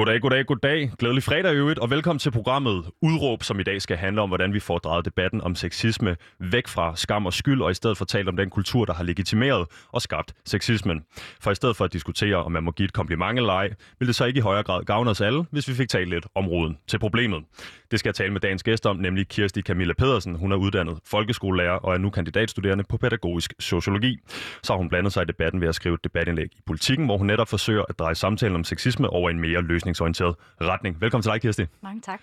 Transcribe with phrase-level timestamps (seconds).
[0.00, 0.90] Goddag, goddag, goddag.
[0.98, 4.28] Glædelig fredag i øvrigt, og velkommen til programmet Udråb, som i dag skal handle om,
[4.30, 7.98] hvordan vi får drejet debatten om sexisme væk fra skam og skyld, og i stedet
[7.98, 11.02] for talt om den kultur, der har legitimeret og skabt sexismen.
[11.40, 14.08] For i stedet for at diskutere, om man må give et kompliment eller ej, vil
[14.08, 16.48] det så ikke i højere grad gavne os alle, hvis vi fik talt lidt om
[16.48, 17.44] roden til problemet.
[17.90, 20.34] Det skal jeg tale med dagens gæst om, nemlig Kirsti Camilla Pedersen.
[20.34, 24.18] Hun er uddannet folkeskolelærer og er nu kandidatstuderende på pædagogisk sociologi.
[24.62, 27.18] Så har hun blandet sig i debatten ved at skrive et debatindlæg i politikken, hvor
[27.18, 31.00] hun netop forsøger at dreje samtalen om sexisme over en mere løsningsorienteret retning.
[31.00, 31.64] Velkommen til dig, Kirsti.
[31.82, 32.20] Mange tak.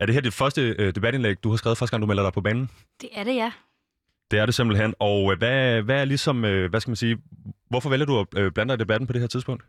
[0.00, 2.32] Er det her dit første øh, debatindlæg, du har skrevet første gang, du melder dig
[2.32, 2.70] på banen?
[3.00, 3.52] Det er det, ja.
[4.30, 4.94] Det er det simpelthen.
[4.98, 7.18] Og øh, hvad, hvad er ligesom, øh, hvad skal man sige,
[7.68, 9.64] hvorfor vælger du at øh, blande dig i debatten på det her tidspunkt?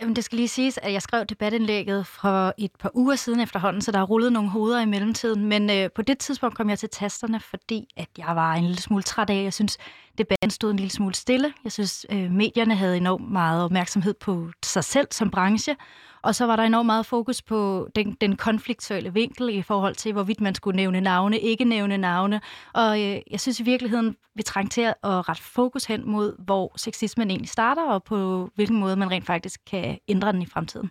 [0.00, 3.82] Jamen, det skal lige siges, at jeg skrev debatindlægget for et par uger siden efterhånden,
[3.82, 5.44] så der er rullet nogle hoveder i mellemtiden.
[5.44, 8.80] Men øh, på det tidspunkt kom jeg til tasterne, fordi at jeg var en lille
[8.80, 9.42] smule træt af.
[9.42, 9.78] Jeg synes,
[10.20, 11.52] debatten stod en lille smule stille.
[11.64, 15.76] Jeg synes, øh, medierne havde enormt meget opmærksomhed på sig selv som branche.
[16.22, 20.12] Og så var der enormt meget fokus på den, den konfliktuelle vinkel i forhold til,
[20.12, 22.40] hvorvidt man skulle nævne navne, ikke nævne navne.
[22.74, 26.72] Og øh, jeg synes i virkeligheden, vi trængte til at rette fokus hen mod, hvor
[26.76, 30.90] sexismen egentlig starter, og på hvilken måde man rent faktisk kan ændre den i fremtiden.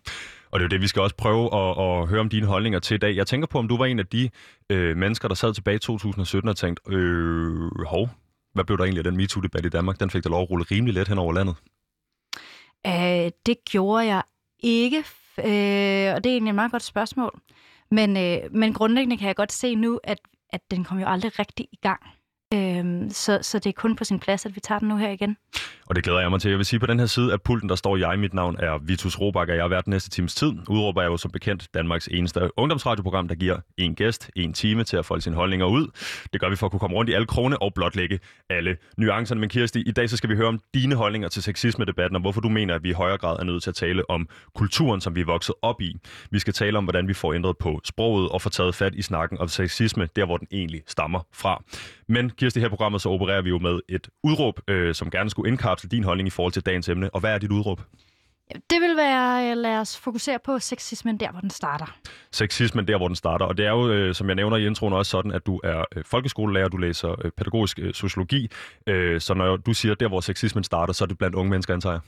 [0.52, 2.80] Og det er jo det, vi skal også prøve at, at høre om dine holdninger
[2.80, 3.16] til i dag.
[3.16, 4.30] Jeg tænker på, om du var en af de
[4.70, 8.10] øh, mennesker, der sad tilbage i 2017 og tænkte, øh, hov,
[8.54, 10.00] hvad blev der egentlig af den MeToo-debat i Danmark?
[10.00, 11.56] Den fik der lov at rulle rimelig let hen over landet.
[12.88, 14.24] Øh, det gjorde jeg
[14.60, 14.98] ikke,
[15.38, 17.42] øh, og det er egentlig et meget godt spørgsmål.
[17.92, 20.20] Men, øh, men grundlæggende kan jeg godt se nu, at,
[20.50, 22.02] at den kom jo aldrig rigtig i gang.
[22.54, 25.10] Øhm, så, så det er kun på sin plads, at vi tager den nu her
[25.10, 25.38] igen.
[25.90, 26.50] Og det glæder jeg mig til.
[26.50, 28.20] Jeg vil sige, på den her side af pulten, der står jeg.
[28.20, 30.54] Mit navn er Vitus Robak, og jeg er vært næste times tid.
[30.70, 34.98] Udråber jeg jo som bekendt Danmarks eneste ungdomsradioprogram, der giver en gæst, en time til
[34.98, 35.88] at folde sine holdninger ud.
[36.34, 38.20] Det gør vi for at kunne komme rundt i alle krone og blotlægge
[38.50, 39.42] alle nuancerne.
[39.42, 42.42] Men Kirsti, i dag så skal vi høre om dine holdninger til sexisme-debatten, og hvorfor
[42.42, 45.16] du mener, at vi i højere grad er nødt til at tale om kulturen, som
[45.16, 45.96] vi er vokset op i.
[46.32, 49.02] Vi skal tale om, hvordan vi får ændret på sproget og får taget fat i
[49.02, 51.64] snakken om sexisme, der hvor den egentlig stammer fra.
[52.10, 55.52] Men Kirsti, her programmet så opererer vi jo med et udråb, øh, som gerne skulle
[55.52, 57.10] indkapsle din holdning i forhold til dagens emne.
[57.10, 57.82] Og hvad er dit udråb?
[58.54, 61.98] Det vil være, lad os fokusere på sexismen der, hvor den starter.
[62.32, 63.46] Sexismen der, hvor den starter.
[63.46, 65.86] Og det er jo, øh, som jeg nævner i introen, også sådan, at du er
[65.96, 68.50] øh, folkeskolelærer, du læser øh, pædagogisk øh, sociologi.
[68.88, 71.74] Øh, så når du siger, der, hvor sexismen starter, så er det blandt unge mennesker,
[71.74, 72.00] antager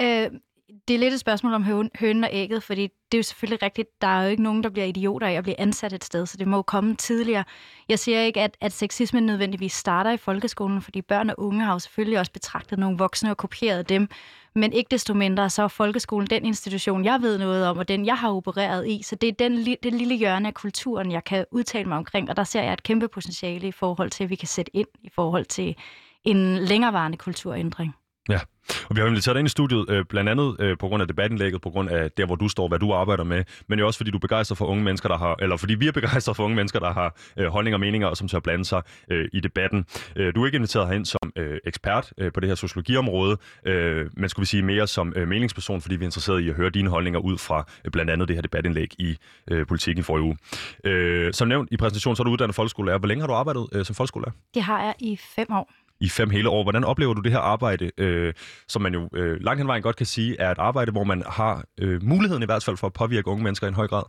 [0.00, 0.24] jeg?
[0.32, 0.40] Øh,
[0.88, 3.62] det er lidt et spørgsmål om høn, hønen og ægget, fordi det er jo selvfølgelig
[3.62, 6.26] rigtigt, der er jo ikke nogen, der bliver idioter af at blive ansat et sted,
[6.26, 7.44] så det må jo komme tidligere.
[7.88, 11.72] Jeg siger ikke, at, at sexismen nødvendigvis starter i folkeskolen, fordi børn og unge har
[11.72, 14.08] jo selvfølgelig også betragtet nogle voksne og kopieret dem,
[14.54, 18.06] men ikke desto mindre, så er folkeskolen den institution, jeg ved noget om, og den,
[18.06, 19.02] jeg har opereret i.
[19.02, 22.36] Så det er den, det lille hjørne af kulturen, jeg kan udtale mig omkring, og
[22.36, 25.08] der ser jeg et kæmpe potentiale i forhold til, at vi kan sætte ind i
[25.14, 25.76] forhold til
[26.24, 27.94] en længerevarende kulturændring.
[28.30, 28.40] Ja,
[28.88, 31.08] og vi har inviteret dig ind i studiet, øh, blandt andet øh, på grund af
[31.08, 33.98] debatindlægget, på grund af der, hvor du står, hvad du arbejder med, men jo også
[33.98, 36.44] fordi du er begejstret for unge mennesker, der har, eller fordi vi er begejstret for
[36.44, 39.40] unge mennesker, der har øh, holdninger og meninger, og som tør blande sig øh, i
[39.40, 39.84] debatten.
[40.16, 43.36] Øh, du er ikke inviteret herind som øh, ekspert øh, på det her sociologiområde,
[43.66, 46.54] øh, men skulle vi sige mere som øh, meningsperson, fordi vi er interesseret i at
[46.54, 49.16] høre dine holdninger ud fra øh, blandt andet det her debatindlæg i
[49.50, 50.36] øh, politikken for uge.
[50.84, 52.98] Øh, som nævnt i præsentationen, så er du uddannet folkeskolelærer.
[52.98, 54.32] Hvor længe har du arbejdet øh, som folkeskolelærer?
[54.54, 56.62] Det har jeg i fem år i fem hele år.
[56.62, 58.34] Hvordan oplever du det her arbejde, øh,
[58.68, 61.22] som man jo øh, langt hen vejen godt kan sige, er et arbejde, hvor man
[61.26, 64.04] har øh, muligheden i hvert fald for at påvirke unge mennesker i en høj grad?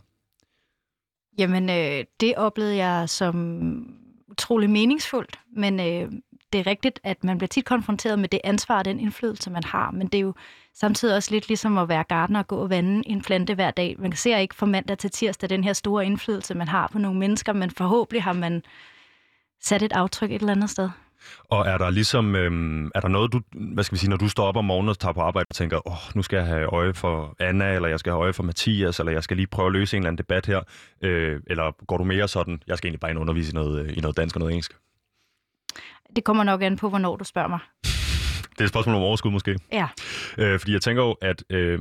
[1.38, 3.86] Jamen, øh, det oplevede jeg som
[4.28, 6.12] utrolig meningsfuldt, men øh,
[6.52, 9.64] det er rigtigt, at man bliver tit konfronteret med det ansvar og den indflydelse, man
[9.64, 10.34] har, men det er jo
[10.74, 13.96] samtidig også lidt ligesom at være gardener og gå og vande en plante hver dag.
[13.98, 17.18] Man ser ikke fra mandag til tirsdag den her store indflydelse, man har på nogle
[17.18, 18.62] mennesker, men forhåbentlig har man
[19.62, 20.90] sat et aftryk et eller andet sted.
[21.44, 24.28] Og er der ligesom, øhm, er der noget, du, hvad skal vi sige, når du
[24.28, 26.46] står op om morgenen og tager på arbejde og tænker, åh, oh, nu skal jeg
[26.46, 29.46] have øje for Anna, eller jeg skal have øje for Mathias, eller jeg skal lige
[29.46, 30.60] prøve at løse en eller anden debat her,
[31.02, 33.96] øh, eller går du mere sådan, jeg skal egentlig bare ind undervise i noget, øh,
[33.96, 34.72] i noget dansk og noget engelsk?
[36.16, 37.58] Det kommer nok an på, hvornår du spørger mig.
[38.52, 39.58] Det er et spørgsmål om overskud måske.
[39.72, 39.88] Ja.
[40.38, 41.78] Øh, fordi jeg tænker jo, at øh,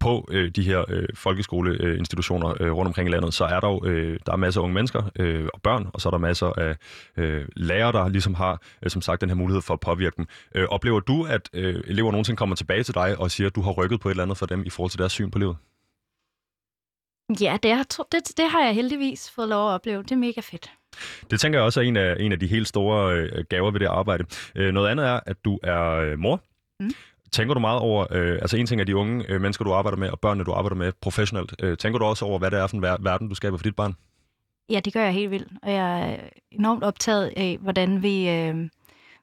[0.00, 3.84] på øh, de her øh, folkeskoleinstitutioner øh, rundt omkring i landet, så er der jo
[3.84, 6.46] øh, der er masser af unge mennesker øh, og børn, og så er der masser
[6.46, 6.76] af
[7.16, 10.26] øh, lærere, der ligesom har, øh, som sagt, den her mulighed for at påvirke dem.
[10.54, 13.62] Øh, oplever du, at øh, elever nogensinde kommer tilbage til dig og siger, at du
[13.62, 15.56] har rykket på et eller andet for dem i forhold til deres syn på livet?
[17.40, 20.02] Ja, det, er, det, det har jeg heldigvis fået lov at opleve.
[20.02, 20.70] Det er mega fedt.
[21.30, 23.80] Det tænker jeg også er en af, en af de helt store øh, gaver ved
[23.80, 24.24] det arbejde.
[24.54, 26.40] Øh, noget andet er, at du er øh, mor.
[26.80, 26.90] Mm.
[27.32, 29.98] Tænker du meget over, øh, altså en ting er de unge øh, mennesker, du arbejder
[29.98, 31.54] med, og børnene, du arbejder med professionelt.
[31.62, 33.62] Øh, tænker du også over, hvad det er for en ver- verden, du skaber for
[33.62, 33.94] dit barn?
[34.70, 35.48] Ja, det gør jeg helt vildt.
[35.62, 36.16] Og jeg er
[36.50, 38.68] enormt optaget af, hvordan vi, øh,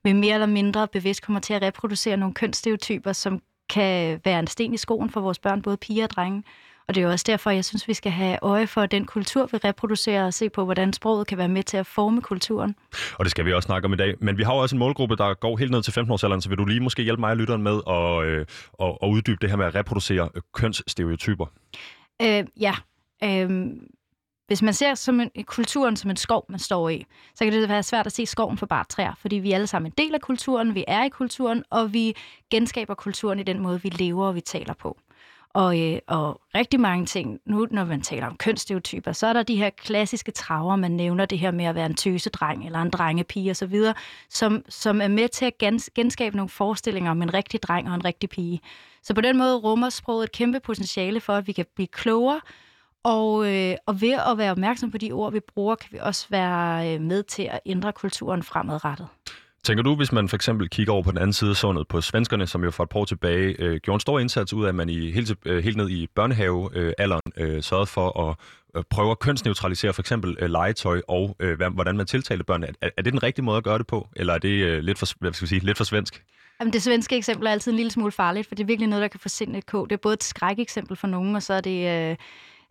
[0.03, 4.47] vi mere eller mindre bevidst kommer til at reproducere nogle kønsstereotyper, som kan være en
[4.47, 6.43] sten i skoen for vores børn, både piger og drenge.
[6.87, 9.49] Og det er jo også derfor, jeg synes, vi skal have øje for den kultur,
[9.51, 12.75] vi reproducerer, og se på, hvordan sproget kan være med til at forme kulturen.
[13.13, 14.15] Og det skal vi også snakke om i dag.
[14.19, 16.57] Men vi har jo også en målgruppe, der går helt ned til 15-årsalderen, så vil
[16.57, 18.45] du lige måske hjælpe mig og lytteren med at, øh,
[18.81, 21.45] at, at uddybe det her med at reproducere kønsstereotyper?
[22.21, 22.73] Øh, ja.
[23.23, 23.67] Øh,
[24.47, 27.05] hvis man ser som en, kulturen som en skov, man står i,
[27.35, 29.67] så kan det være svært at se skoven for bare træer, fordi vi er alle
[29.67, 32.15] sammen en del af kulturen, vi er i kulturen, og vi
[32.51, 34.97] genskaber kulturen i den måde, vi lever og vi taler på.
[35.53, 39.43] Og, øh, og rigtig mange ting, nu når man taler om kønsstereotyper, så er der
[39.43, 42.89] de her klassiske traver, man nævner det her med at være en tøsedreng eller en
[42.89, 43.75] drengepige osv.,
[44.29, 47.95] som, som er med til at gens, genskabe nogle forestillinger om en rigtig dreng og
[47.95, 48.61] en rigtig pige.
[49.03, 52.41] Så på den måde rummer sproget et kæmpe potentiale for, at vi kan blive klogere,
[53.03, 56.27] og, øh, og ved at være opmærksom på de ord, vi bruger, kan vi også
[56.29, 59.07] være øh, med til at ændre kulturen fremadrettet.
[59.67, 62.01] Tænker du, hvis man for eksempel kigger over på den anden side af sundet på
[62.01, 64.69] svenskerne, som jo for et par år tilbage øh, gjorde en stor indsats ud af,
[64.69, 68.35] at man i, helt, øh, helt ned i børnehavealderen øh, øh, sørgede for at
[68.75, 72.63] øh, prøve at kønsneutralisere for eksempel øh, legetøj og øh, hvordan man tiltalte børn.
[72.63, 74.99] Er, er det den rigtige måde at gøre det på, eller er det øh, lidt,
[74.99, 76.23] for, hvad skal vi sige, lidt for svensk?
[76.59, 79.01] Jamen, det svenske eksempel er altid en lille smule farligt, for det er virkelig noget,
[79.01, 79.85] der kan få sindet kå.
[79.85, 82.09] Det er både et skrækeksempel for nogen, og så er det...
[82.09, 82.15] Øh,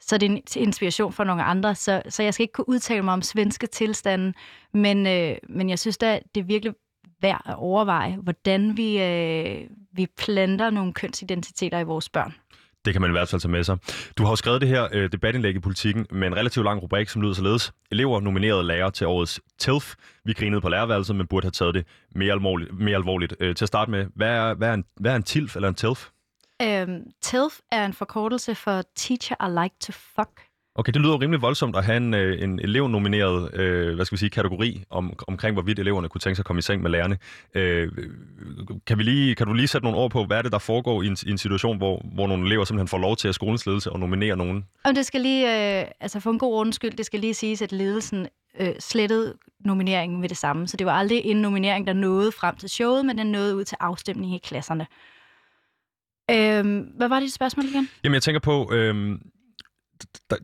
[0.00, 1.75] så er det en inspiration for nogle andre.
[1.75, 4.34] Så, så jeg skal ikke kunne udtale mig om svenske tilstanden,
[4.75, 6.75] men, øh, men jeg synes da, det er virkelig
[7.22, 12.34] værd at overveje, hvordan vi, øh, vi planter nogle kønsidentiteter i vores børn.
[12.84, 13.78] Det kan man i hvert fald tage med sig.
[14.18, 17.08] Du har jo skrevet det her øh, debatindlæg i politikken med en relativt lang rubrik,
[17.08, 17.72] som lyder således.
[17.90, 19.94] Elever nomineret lærer til årets TILF.
[20.24, 22.78] Vi grinede på lærerværelset, men burde have taget det mere alvorligt.
[22.78, 23.34] Mere alvorligt.
[23.40, 25.68] Øh, til at starte med, hvad er, hvad, er en, hvad er en TILF eller
[25.68, 26.08] en TILF?
[26.62, 30.45] Øhm, TILF er en forkortelse for Teacher I Like to Fuck.
[30.78, 34.19] Okay, det lyder rimelig voldsomt at have en, øh, en elevnomineret øh, hvad skal vi
[34.19, 37.19] sige, kategori om, omkring, hvorvidt eleverne kunne tænke sig at komme i seng med lærerne.
[37.55, 37.93] Øh,
[38.87, 41.02] kan, vi lige, kan du lige sætte nogle ord på, hvad er det, der foregår
[41.02, 43.67] i en, i en situation, hvor, hvor nogle elever simpelthen får lov til at skolens
[43.67, 44.64] ledelse og nominere nogen?
[44.84, 47.73] Og det skal lige, øh, altså for en god undskyld, det skal lige siges, at
[47.73, 48.26] ledelsen
[48.61, 50.69] øh, slettede nomineringen med det samme.
[50.69, 53.64] Så det var aldrig en nominering, der nåede frem til showet, men den nåede ud
[53.64, 54.87] til afstemning i klasserne.
[56.31, 57.88] Øh, hvad var dit spørgsmål igen?
[58.05, 58.73] Jamen, jeg tænker på...
[58.73, 59.19] Øh,
[60.31, 60.37] der,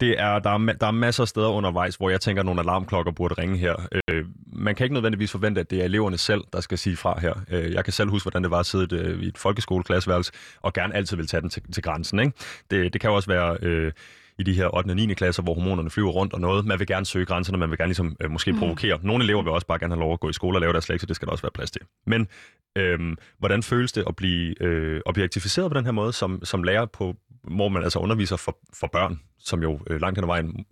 [0.00, 2.60] det er, der, er, der er masser af steder undervejs, hvor jeg tænker, at nogle
[2.60, 3.88] alarmklokker burde ringe her.
[4.08, 7.20] Øh, man kan ikke nødvendigvis forvente, at det er eleverne selv, der skal sige fra
[7.20, 7.34] her.
[7.50, 10.72] Øh, jeg kan selv huske, hvordan det var at sidde øh, i et folkeskoleklasseværelse, og
[10.72, 12.20] gerne altid vil tage den til, til grænsen.
[12.20, 12.32] Ikke?
[12.70, 13.56] Det, det kan jo også være...
[13.62, 13.92] Øh,
[14.38, 14.88] i de her 8.
[14.90, 15.14] og 9.
[15.14, 16.66] klasser, hvor hormonerne flyver rundt og noget.
[16.66, 18.58] Man vil gerne søge grænserne, man vil gerne ligesom, øh, måske mm.
[18.58, 18.98] provokere.
[19.02, 20.88] Nogle elever vil også bare gerne have lov at gå i skole og lave deres
[20.88, 21.82] lektier, det skal der også være plads til.
[22.06, 22.28] Men
[22.76, 26.86] øh, hvordan føles det at blive øh, objektificeret på den her måde som, som lærer
[26.86, 27.16] på,
[27.46, 30.66] hvor man altså underviser for, for børn, som jo øh, langt hen ad vejen,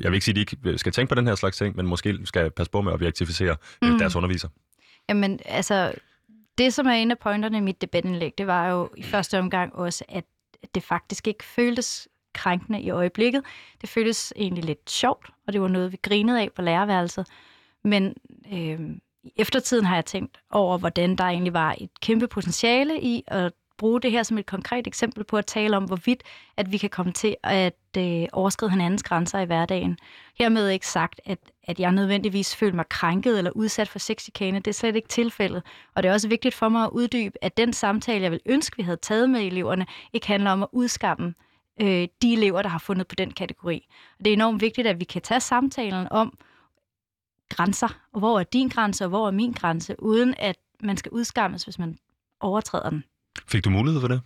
[0.00, 1.76] jeg vil ikke sige, at de ikke øh, skal tænke på den her slags ting,
[1.76, 3.98] men måske skal passe på med at objektificere øh, mm.
[3.98, 4.48] deres underviser.
[5.08, 5.92] Jamen, altså,
[6.58, 9.74] det som er en af pointerne i mit debatindlæg, det var jo i første omgang
[9.74, 10.24] også, at
[10.74, 13.42] det faktisk ikke føltes krænkende i øjeblikket.
[13.80, 17.26] Det føltes egentlig lidt sjovt, og det var noget, vi grinede af på lærerværelset.
[17.84, 18.14] Men
[18.52, 18.80] øh,
[19.24, 23.52] i eftertiden har jeg tænkt over, hvordan der egentlig var et kæmpe potentiale i at
[23.80, 26.22] bruge det her som et konkret eksempel på at tale om, hvorvidt
[26.56, 29.98] at vi kan komme til at øh, overskride hinandens grænser i hverdagen.
[30.38, 34.58] Hermed ikke sagt, at, at jeg nødvendigvis føler mig krænket eller udsat for sexikane.
[34.58, 35.62] Det er slet ikke tilfældet.
[35.94, 38.76] Og det er også vigtigt for mig at uddybe, at den samtale, jeg vil ønske,
[38.76, 41.34] vi havde taget med eleverne, ikke handler om at udskamme
[41.80, 43.88] øh, de elever, der har fundet på den kategori.
[44.18, 46.38] Og det er enormt vigtigt, at vi kan tage samtalen om
[47.48, 51.12] grænser, og hvor er din grænse, og hvor er min grænse, uden at man skal
[51.12, 51.98] udskammes, hvis man
[52.40, 53.04] overtræder den.
[53.46, 54.20] Fik du mulighed for det?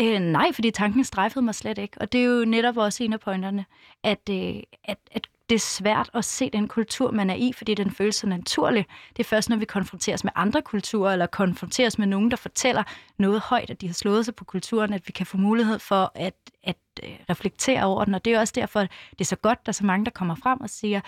[0.00, 2.00] Øh, nej, fordi tanken strejfede mig slet ikke.
[2.00, 3.64] Og det er jo netop også en af pointerne,
[4.04, 7.74] at, øh, at, at det er svært at se den kultur, man er i, fordi
[7.74, 8.86] den føles så naturlig.
[9.16, 12.82] Det er først, når vi konfronteres med andre kulturer, eller konfronteres med nogen, der fortæller
[13.18, 16.12] noget højt, at de har slået sig på kulturen, at vi kan få mulighed for
[16.14, 18.14] at, at øh, reflektere over den.
[18.14, 20.10] Og det er også derfor, det er så godt, at der er så mange, der
[20.10, 21.00] kommer frem og siger,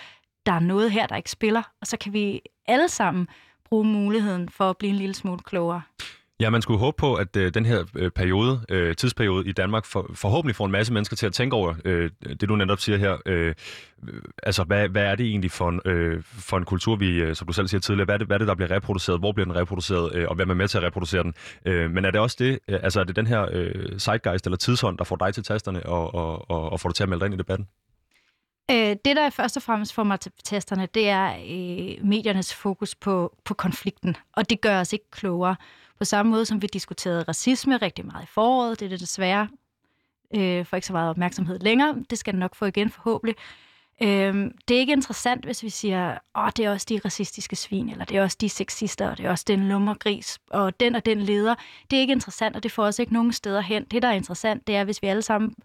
[0.45, 3.27] der er noget her, der ikke spiller, og så kan vi alle sammen
[3.65, 5.81] bruge muligheden for at blive en lille smule klogere.
[6.41, 9.85] Ja, man skulle håbe på, at øh, den her øh, periode, øh, tidsperiode i Danmark
[9.85, 12.97] for, forhåbentlig får en masse mennesker til at tænke over øh, det, du netop siger
[12.97, 13.17] her.
[13.25, 13.55] Øh,
[14.09, 17.35] øh, altså, hvad, hvad er det egentlig for en, øh, for en kultur, vi, øh,
[17.35, 19.31] som du selv siger tidligere, hvad er, det, hvad er det, der bliver reproduceret, hvor
[19.31, 21.33] bliver den reproduceret, øh, og hvem er med til at reproducere den?
[21.65, 24.57] Øh, men er det også det, øh, altså er det den her øh, zeitgeist eller
[24.57, 27.19] tidshånd, der får dig til tasterne og, og, og, og får dig til at melde
[27.19, 27.67] dig ind i debatten?
[28.71, 32.95] Øh, det, der først og fremmest får mig til testerne, det er øh, mediernes fokus
[32.95, 35.55] på, på konflikten, og det gør os ikke klogere.
[36.01, 39.49] På samme måde som vi diskuterede racisme rigtig meget i foråret, det er det desværre
[40.35, 41.95] øh, for ikke så meget opmærksomhed længere.
[42.09, 43.35] Det skal den nok få igen forhåbentlig.
[44.01, 47.89] Øh, det er ikke interessant, hvis vi siger, åh, det er også de racistiske svin,
[47.89, 51.05] eller det er også de sexister, og det er også den lummergris, og den og
[51.05, 51.55] den leder.
[51.91, 53.83] Det er ikke interessant, og det får os ikke nogen steder hen.
[53.83, 55.55] Det, der er interessant, det er, hvis vi alle sammen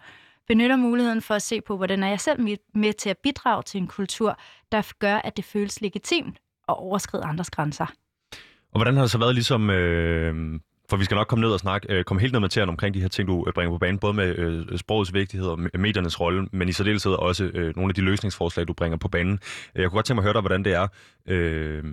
[0.48, 3.78] benytter muligheden for at se på, hvordan er jeg selv med til at bidrage til
[3.78, 4.38] en kultur,
[4.72, 7.86] der gør, at det føles legitimt og overskride andres grænser.
[8.76, 11.60] Og hvordan har det så været ligesom øh, for vi skal nok komme ned og
[11.60, 13.78] snakke, øh, komme helt ned med tæerne omkring de her ting, du øh, bringer på
[13.78, 17.90] banen, både med øh, sprogets vigtighed og mediernes rolle, men i særdeleshed også øh, nogle
[17.90, 19.32] af de løsningsforslag, du bringer på banen.
[19.74, 20.88] Øh, jeg kunne godt tænke mig at høre dig, hvordan det er
[21.26, 21.84] øh,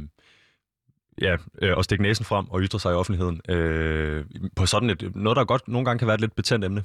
[1.22, 4.26] ja, øh, at stikke næsen frem og ytre sig i offentligheden øh,
[4.56, 6.84] på sådan et, noget, der godt nogle gange kan være et lidt betændt emne.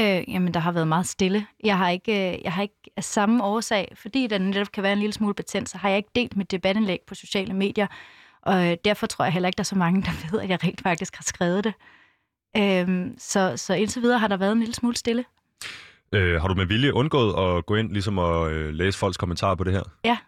[0.00, 1.46] Øh, jamen, der har været meget stille.
[1.64, 4.92] Jeg har ikke, øh, jeg har ikke af samme årsag, fordi den netop kan være
[4.92, 7.86] en lille smule betændt, så har jeg ikke delt mit debatindlæg på sociale medier.
[8.42, 10.64] Og øh, derfor tror jeg heller ikke, der er så mange, der ved, at jeg
[10.64, 11.74] rent faktisk har skrevet det.
[12.56, 15.24] Øhm, så, så indtil videre har der været en lille smule stille.
[16.12, 19.54] Øh, har du med vilje undgået at gå ind ligesom og øh, læse folks kommentarer
[19.54, 19.82] på det her?
[20.04, 20.18] Ja.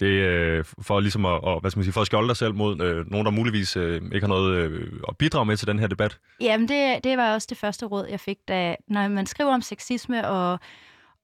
[0.00, 2.54] Det øh, for ligesom at, og, hvad skal man sige, for at skjolde dig selv
[2.54, 5.78] mod øh, nogen, der muligvis øh, ikke har noget øh, at bidrage med til den
[5.78, 6.18] her debat?
[6.40, 9.62] Jamen, det, det var også det første råd, jeg fik, da når man skriver om
[9.62, 10.58] sexisme og,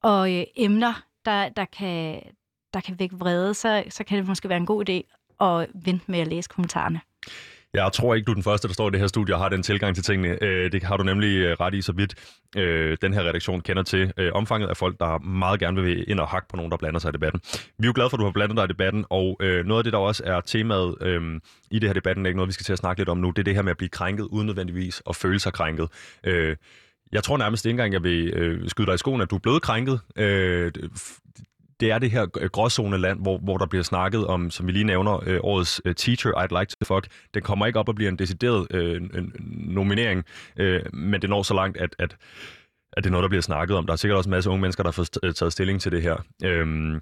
[0.02, 2.22] og øh, emner, der, der, kan,
[2.74, 6.04] der kan vække vrede, så, så kan det måske være en god idé og vente
[6.08, 7.00] med at læse kommentarerne.
[7.74, 9.48] Jeg tror ikke, du er den første, der står i det her studie og har
[9.48, 10.42] den tilgang til tingene.
[10.42, 12.14] Øh, det har du nemlig øh, ret i, så vidt
[12.56, 16.28] øh, den her redaktion kender til omfanget af folk, der meget gerne vil ind og
[16.28, 17.40] hakke på nogen, der blander sig i debatten.
[17.78, 19.84] Vi er jo glade for, at du har blandet dig i debatten, og noget af
[19.84, 20.94] det, der også er temaet
[21.70, 23.30] i det her debatten, er ikke noget, vi skal til at snakke lidt om nu,
[23.30, 25.88] det er det her med at blive krænket uden nødvendigvis at føle sig krænket.
[27.12, 29.62] Jeg tror nærmest ikke engang, jeg vil skyde dig i skoen, at du er blevet
[29.62, 30.00] krænket
[31.82, 34.72] det er det her øh, gråzone land, hvor, hvor der bliver snakket om, som vi
[34.72, 37.06] lige nævner, øh, årets øh, Teacher I'd Like to Fuck.
[37.34, 40.24] Den kommer ikke op og bliver en decideret øh, en nominering,
[40.56, 42.16] øh, men det når så langt, at, at
[42.96, 43.86] at det er noget, der bliver snakket om.
[43.86, 45.92] Der er sikkert også en masse unge mennesker, der har fået øh, taget stilling til
[45.92, 46.16] det her.
[46.44, 47.00] Øhm,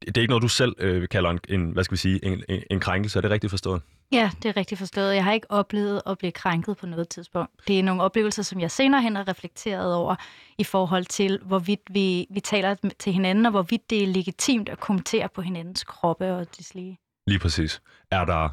[0.00, 2.44] det er ikke noget, du selv øh, kalder en, en, hvad skal vi sige, en,
[2.48, 3.18] en, en krænkelse.
[3.18, 3.82] Er det rigtigt forstået?
[4.12, 5.14] Ja, det er rigtigt forstået.
[5.14, 7.50] Jeg har ikke oplevet at blive krænket på noget tidspunkt.
[7.68, 10.16] Det er nogle oplevelser, som jeg senere hen har reflekteret over
[10.58, 14.80] i forhold til, hvorvidt vi, vi taler til hinanden, og hvorvidt det er legitimt at
[14.80, 16.98] kommentere på hinandens kroppe og deslige.
[17.26, 17.82] Lige præcis.
[18.10, 18.48] Er der,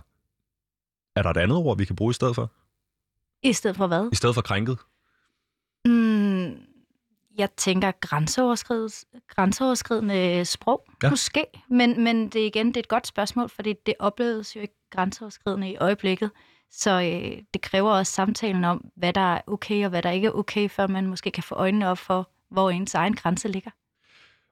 [1.16, 2.52] er der et andet ord, vi kan bruge i stedet for?
[3.44, 4.10] I stedet for hvad?
[4.12, 4.78] I stedet for krænket?
[5.86, 6.29] Mm,
[7.40, 7.92] jeg tænker
[9.36, 11.10] grænseoverskridende sprog, ja.
[11.10, 11.46] måske.
[11.70, 15.72] Men, men det igen, det er et godt spørgsmål, fordi det opleves jo ikke grænseoverskridende
[15.72, 16.32] i øjeblikket.
[16.72, 20.28] Så øh, det kræver også samtalen om, hvad der er okay og hvad der ikke
[20.28, 23.72] er okay, før man måske kan få øjnene op for, hvor ens egen grænse ligger.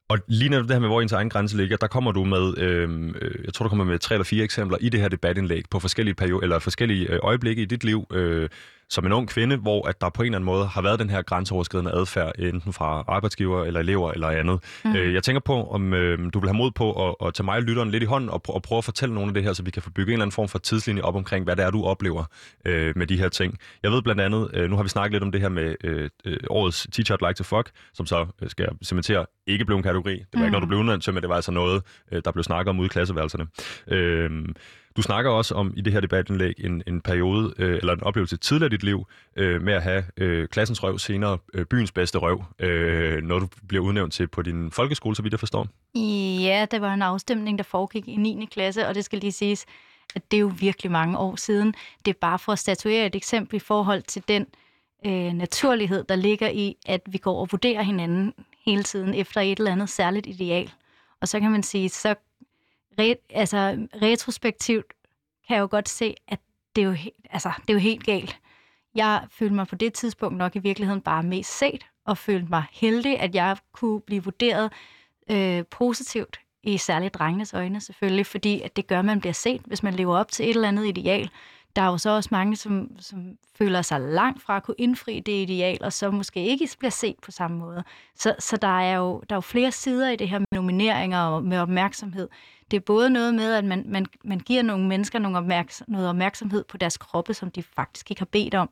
[0.09, 2.57] Og lige netop det her med, hvor ens egen grænse ligger, der kommer du med,
[2.57, 5.63] øhm, øh, jeg tror, du kommer med tre eller fire eksempler i det her debatindlæg
[5.69, 8.49] på forskellige, periode, eller forskellige øh, øjeblikke i dit liv, øh,
[8.89, 11.09] som en ung kvinde, hvor at der på en eller anden måde har været den
[11.09, 14.59] her grænseoverskridende adfærd, enten fra arbejdsgiver eller elever eller andet.
[14.85, 14.95] Mm.
[14.95, 17.55] Øh, jeg tænker på, om øh, du vil have mod på at, at tage mig
[17.55, 19.63] og lytteren lidt i hånden og, og prøve at fortælle nogle af det her, så
[19.63, 21.71] vi kan få bygget en eller anden form for tidslinje op omkring, hvad det er,
[21.71, 22.23] du oplever
[22.65, 23.57] øh, med de her ting.
[23.83, 26.09] Jeg ved blandt andet, øh, nu har vi snakket lidt om det her med øh,
[26.25, 29.77] øh årets Teacher I'd Like to Fuck, som så øh, skal jeg cementere ikke blev
[29.77, 30.13] en kategori.
[30.13, 30.43] Det var mm.
[30.43, 32.69] ikke noget, du blev udnævnt til, men det var altså noget, øh, der blev snakket
[32.69, 33.47] om ude i klasseværelserne.
[33.87, 34.31] Øh,
[34.97, 38.37] du snakker også om i det her debatindlæg en, en periode, øh, eller en oplevelse
[38.37, 42.17] tidligere i dit liv, øh, med at have øh, klassens røv, senere øh, byens bedste
[42.17, 45.67] røv, øh, når du bliver udnævnt til på din folkeskole, så vidt jeg forstår.
[46.41, 48.47] Ja, det var en afstemning, der foregik i 9.
[48.51, 49.65] klasse, og det skal lige siges,
[50.15, 51.73] at det er jo virkelig mange år siden.
[52.05, 54.45] Det er bare for at statuere et eksempel i forhold til den
[55.05, 58.33] øh, naturlighed, der ligger i, at vi går og vurderer hinanden
[58.65, 60.71] hele tiden efter et eller andet særligt ideal.
[61.21, 62.15] Og så kan man sige, så
[62.99, 64.93] re, altså, retrospektivt
[65.47, 66.39] kan jeg jo godt se, at
[66.75, 68.39] det er jo, helt, altså, det er jo helt galt.
[68.95, 72.63] Jeg følte mig på det tidspunkt nok i virkeligheden bare mest set, og følte mig
[72.71, 74.73] heldig, at jeg kunne blive vurderet
[75.31, 79.61] øh, positivt i særligt drengenes øjne selvfølgelig, fordi at det gør, at man bliver set,
[79.65, 81.29] hvis man lever op til et eller andet ideal.
[81.77, 85.19] Der er jo så også mange, som, som føler sig langt fra at kunne indfri
[85.19, 87.83] det ideal, og så måske ikke bliver set på samme måde.
[88.15, 91.19] Så, så der, er jo, der er jo flere sider i det her med nomineringer
[91.19, 92.29] og med opmærksomhed.
[92.71, 96.09] Det er både noget med, at man, man, man giver nogle mennesker nogle opmærks, noget
[96.09, 98.69] opmærksomhed på deres kroppe, som de faktisk ikke har bedt om,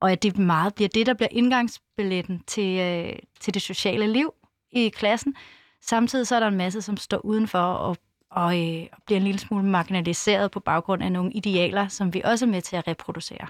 [0.00, 4.34] og at det meget bliver det, der bliver indgangsbilletten til, øh, til det sociale liv
[4.72, 5.34] i klassen.
[5.80, 7.96] Samtidig så er der en masse, som står udenfor og,
[8.30, 12.22] og, øh, og bliver en lille smule marginaliseret på baggrund af nogle idealer, som vi
[12.24, 13.46] også er med til at reproducere.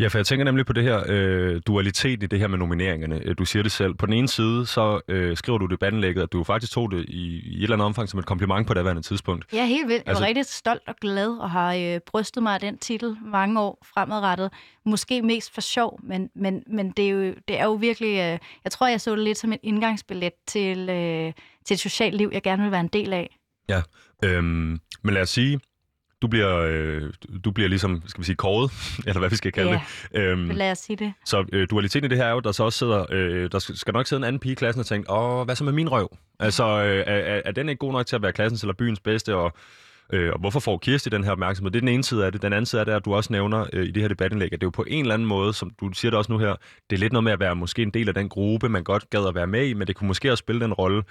[0.00, 3.20] Ja, for jeg tænker nemlig på det her øh, dualitet i det her med nomineringerne.
[3.24, 3.94] Øh, du siger det selv.
[3.94, 7.04] På den ene side, så øh, skriver du det debattenlægget, at du faktisk tog det
[7.08, 9.44] i, i et eller andet omfang som et kompliment på det daværende tidspunkt.
[9.52, 10.02] Ja, helt vildt.
[10.02, 10.22] Jeg altså...
[10.22, 13.86] var rigtig stolt og glad og har øh, brystet mig af den titel mange år
[13.94, 14.52] fremadrettet.
[14.84, 18.08] Måske mest for sjov, men, men, men det, er jo, det er jo virkelig...
[18.08, 21.32] Øh, jeg tror, jeg så det lidt som et indgangsbillet til, øh,
[21.64, 23.36] til et socialt liv, jeg gerne vil være en del af.
[23.68, 23.82] Ja,
[24.24, 25.60] øhm, men lad os sige,
[26.22, 27.12] du bliver, øh,
[27.44, 28.70] du bliver ligesom, skal vi sige, kåret,
[29.06, 29.80] eller hvad vi skal kalde ja,
[30.12, 30.20] det.
[30.20, 31.12] Øhm, lad os sige det.
[31.24, 33.92] Så øh, dualiteten i det her er jo, der så også sidder, øh, der skal
[33.92, 36.16] nok sidde en anden pige i klassen og tænke, åh, hvad så med min røv?
[36.40, 39.34] Altså, øh, er, er den ikke god nok til at være klassens eller byens bedste,
[39.34, 39.52] og
[40.12, 41.70] Øh, og hvorfor får Kirsti den her opmærksomhed?
[41.70, 42.42] Det er den ene side af det.
[42.42, 44.52] Den anden side af det er, at du også nævner øh, i det her debatindlæg,
[44.52, 46.38] at det er jo på en eller anden måde, som du siger det også nu
[46.38, 46.54] her,
[46.90, 49.10] det er lidt noget med at være måske en del af den gruppe, man godt
[49.10, 51.02] gad at være med i, men det kunne måske også spille den rolle,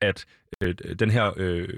[0.00, 0.24] at
[0.60, 1.68] øh, den her øh,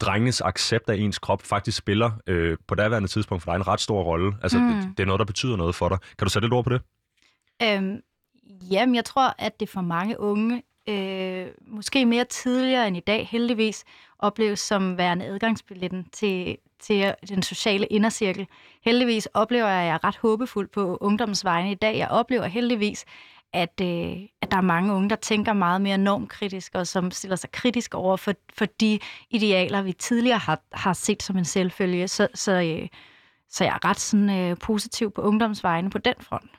[0.00, 3.80] drengens accept af ens krop faktisk spiller øh, på daværende tidspunkt for dig en ret
[3.80, 4.32] stor rolle.
[4.42, 4.68] Altså, mm.
[4.68, 5.98] det, det er noget, der betyder noget for dig.
[6.18, 6.82] Kan du sætte lidt ord på det?
[7.62, 8.00] Øhm,
[8.70, 13.28] jamen, jeg tror, at det for mange unge, øh, måske mere tidligere end i dag,
[13.30, 13.84] heldigvis,
[14.18, 18.46] opleves som værende adgangsbilletten til, til den sociale indercirkel.
[18.84, 21.98] Heldigvis oplever jeg, at jeg er ret håbefuld på ungdommens vegne i dag.
[21.98, 23.04] Jeg oplever heldigvis,
[23.52, 27.36] at, øh, at der er mange unge, der tænker meget mere normkritisk, og som stiller
[27.36, 28.98] sig kritisk over for, for de
[29.30, 32.08] idealer, vi tidligere har, har set som en selvfølge.
[32.08, 32.88] Så, så, øh,
[33.48, 36.50] så jeg er ret sådan, øh, positiv på ungdomsvejene på den front.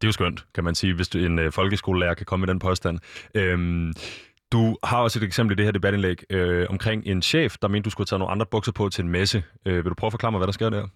[0.00, 2.48] Det er jo skønt, kan man sige, hvis du, en øh, folkeskolelærer kan komme med
[2.48, 2.98] den påstand.
[3.34, 3.92] Øhm,
[4.52, 7.84] du har også et eksempel i det her debatindlæg øh, omkring en chef, der mente,
[7.84, 9.44] du skulle tage nogle andre bukser på til en messe.
[9.66, 10.88] Øh, vil du prøve at forklare mig, hvad der sker der?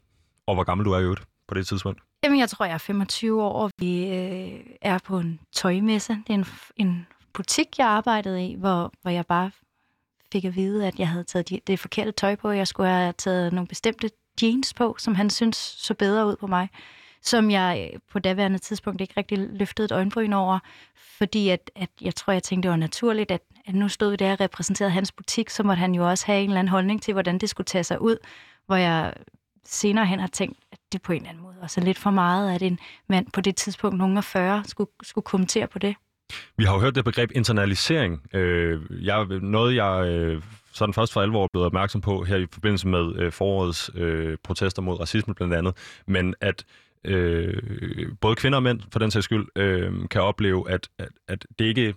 [0.47, 2.01] Og hvor gammel du er i øvrigt på det tidspunkt?
[2.25, 6.13] Jamen, jeg tror, jeg er 25 år, og vi øh, er på en tøjmesse.
[6.27, 9.51] Det er en, en butik, jeg arbejdede i, hvor, hvor jeg bare
[10.33, 12.51] fik at vide, at jeg havde taget de, det forkerte tøj på.
[12.51, 14.11] Jeg skulle have taget nogle bestemte
[14.43, 16.69] jeans på, som han synes så bedre ud på mig
[17.27, 20.59] som jeg øh, på daværende tidspunkt ikke rigtig løftede et øjenbryn over,
[20.97, 24.17] fordi at, at jeg tror, jeg tænkte, det var naturligt, at, at nu stod vi
[24.17, 27.03] der og repræsenterede hans butik, så måtte han jo også have en eller anden holdning
[27.03, 28.17] til, hvordan det skulle tage sig ud,
[28.67, 29.15] hvor jeg
[29.65, 30.59] senere hen har tænkt,
[30.93, 32.79] det på en eller anden måde også lidt for meget, at en
[33.09, 35.95] mand på det tidspunkt, nogen af 40, skulle, skulle kommentere på det.
[36.57, 38.23] Vi har jo hørt det begreb internalisering.
[38.35, 42.89] Øh, jeg, noget, jeg øh, sådan først for alvor blevet opmærksom på her i forbindelse
[42.89, 46.65] med øh, forårets øh, protester mod racisme blandt andet, men at
[47.05, 51.47] øh, både kvinder og mænd, for den sags skyld, øh, kan opleve, at, at, at
[51.59, 51.95] det ikke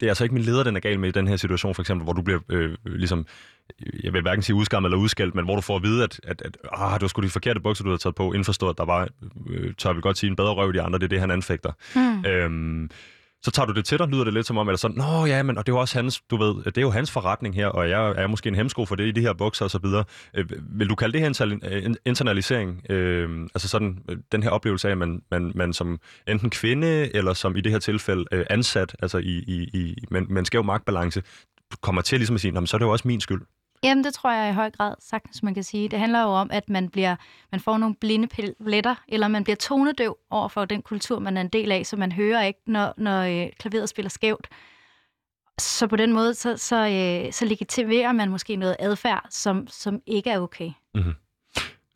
[0.00, 1.82] det er altså ikke min leder, den er gal med i den her situation, for
[1.82, 3.26] eksempel, hvor du bliver øh, ligesom,
[4.04, 6.42] jeg vil hverken sige udskammet eller udskældt, men hvor du får at vide, at, at,
[6.42, 8.84] at ah, det var sgu de forkerte bukser, du havde taget på, indforstået, at der
[8.84, 9.08] var,
[9.50, 11.72] øh, tør vi godt sige, en bedre røv de andre, det er det, han anfægter.
[11.94, 12.24] Mm.
[12.24, 12.90] Øhm,
[13.42, 15.42] så tager du det til dig, lyder det lidt som om, eller sådan, nå ja,
[15.42, 17.66] men og det er jo også hans, du ved, det er jo hans forretning her,
[17.66, 20.04] og jeg er måske en hemsko for det i de her bukser og så videre.
[20.34, 22.90] Øh, vil du kalde det her en internalisering?
[22.90, 27.16] Øh, altså sådan, øh, den her oplevelse af, at man, man, man som enten kvinde,
[27.16, 30.44] eller som i det her tilfælde øh, ansat, altså i, i, i med, med en
[30.44, 31.22] skæv magtbalance,
[31.80, 33.42] kommer til ligesom at sige, så er det jo også min skyld.
[33.82, 35.88] Jamen, det tror jeg i høj grad sagtens, man kan sige.
[35.88, 37.16] Det handler jo om, at man, bliver,
[37.52, 41.40] man får nogle blinde pletter, eller man bliver tonedøv over for den kultur, man er
[41.40, 44.48] en del af, så man hører ikke, når, når øh, klaveret spiller skævt.
[45.58, 50.00] Så på den måde, så, så, øh, så legitimerer man måske noget adfærd, som, som
[50.06, 50.70] ikke er okay.
[50.94, 51.14] Mm-hmm.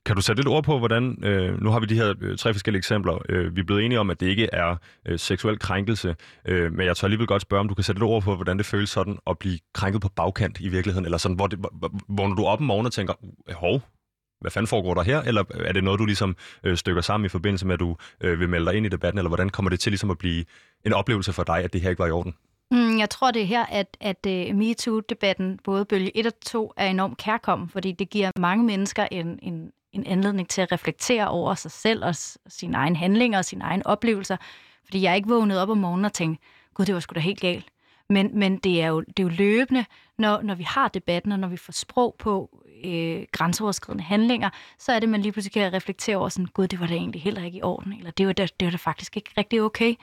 [0.06, 2.52] Kan du sætte lidt ord på, hvordan, øh, nu har vi de her øh, tre
[2.54, 6.16] forskellige eksempler, øh, vi er blevet enige om, at det ikke er øh, seksuel krænkelse,
[6.44, 8.58] øh, men jeg tør alligevel godt spørge, om du kan sætte lidt ord på, hvordan
[8.58, 11.90] det føles sådan at blive krænket på bagkant i virkeligheden, eller sådan, hvor, det, hvor,
[12.08, 13.82] hvor når du op om morgenen og tænker, uh, hov,
[14.40, 17.26] hvad fanden foregår der her, eller øh, er det noget, du ligesom øh, stykker sammen
[17.26, 19.70] i forbindelse med, at du øh, vil melde dig ind i debatten, eller hvordan kommer
[19.70, 20.44] det til ligesom at blive
[20.86, 22.34] en oplevelse for dig, at det her ikke var i orden?
[22.70, 26.72] Mm, jeg tror, det er her, at, at uh, MeToo-debatten, både bølge 1 og 2,
[26.76, 31.28] er enormt kærkommen, fordi det giver mange mennesker en, en, en anledning til at reflektere
[31.28, 32.14] over sig selv og
[32.48, 34.36] sine egne handlinger og sine egne oplevelser.
[34.84, 37.20] Fordi jeg er ikke vågnet op om morgenen og tænkte, gud, det var sgu da
[37.20, 37.66] helt galt.
[38.08, 39.84] Men, men det, er jo, det er jo løbende,
[40.18, 44.92] når, når vi har debatten, og når vi får sprog på øh, grænseoverskridende handlinger, så
[44.92, 47.44] er det, man lige pludselig kan reflektere over sådan, gud, det var da egentlig heller
[47.44, 49.94] ikke i orden, eller det var da, det var da faktisk ikke rigtig okay.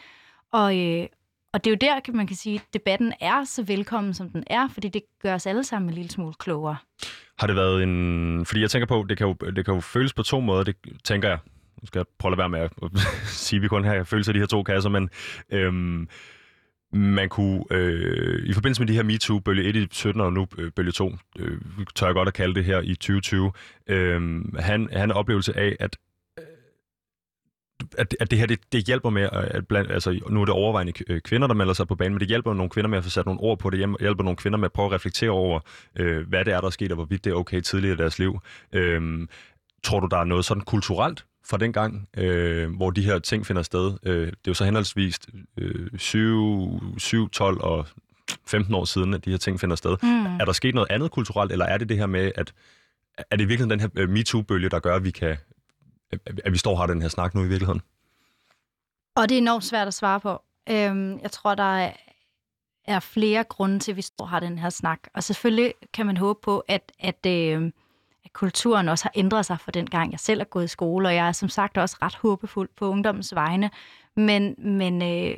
[0.52, 1.08] Og, øh,
[1.54, 4.30] og det er jo der, kan man kan sige, at debatten er så velkommen, som
[4.30, 6.78] den er, fordi det gør os alle sammen en lille smule klogere.
[7.40, 8.46] Har det været en...
[8.46, 10.76] Fordi jeg tænker på, det kan jo, det kan jo føles på to måder, det
[11.04, 11.38] tænker jeg.
[11.82, 13.02] Nu skal jeg prøve at lade være med at
[13.46, 15.10] sige, at vi kun har følelser af de her to kasser, men
[15.50, 16.08] øhm,
[16.94, 20.48] man kunne, øh, i forbindelse med de her MeToo, bølge 1 i 17 og nu
[20.58, 21.58] øh, bølge 2, øh,
[21.96, 23.52] tør jeg godt at kalde det her i 2020,
[23.88, 25.98] øh, han, han en oplevelse af, at
[27.98, 30.94] at, at det her, det, det hjælper med, at blandt, altså nu er det overvejende
[31.08, 33.10] øh, kvinder, der melder sig på banen, men det hjælper nogle kvinder med at få
[33.10, 35.60] sat nogle ord på det, hjælper nogle kvinder med at prøve at reflektere over,
[35.96, 38.20] øh, hvad det er, der er sket, og hvorvidt det er okay tidligere i deres
[38.20, 38.40] liv.
[38.74, 39.28] Øh,
[39.84, 43.46] tror du, der er noget sådan kulturelt fra den gang, øh, hvor de her ting
[43.46, 43.98] finder sted.
[44.04, 45.20] Øh, det er jo så henholdsvis
[45.58, 47.88] øh, 7, 7, 12 og
[48.48, 49.98] 15 år siden, at de her ting finder sted.
[50.04, 50.26] Mm.
[50.26, 52.54] Er der sket noget andet kulturelt, eller er det det her med, at
[53.32, 55.38] er det virkelig den her øh, MeToo-bølge, der gør, at vi, kan,
[56.46, 57.82] at vi står og har den her snak nu i virkeligheden?
[59.16, 60.42] Og det er enormt svært at svare på.
[60.70, 61.92] Øhm, jeg tror, der
[62.86, 65.00] er, flere grunde til, at vi står og har den her snak.
[65.14, 67.72] Og selvfølgelig kan man håbe på, at, at, øh,
[68.26, 71.08] at kulturen også har ændret sig fra den gang, jeg selv er gået i skole,
[71.08, 73.70] og jeg er som sagt også ret håbefuld på ungdommens vegne.
[74.16, 75.38] Men, men, øh,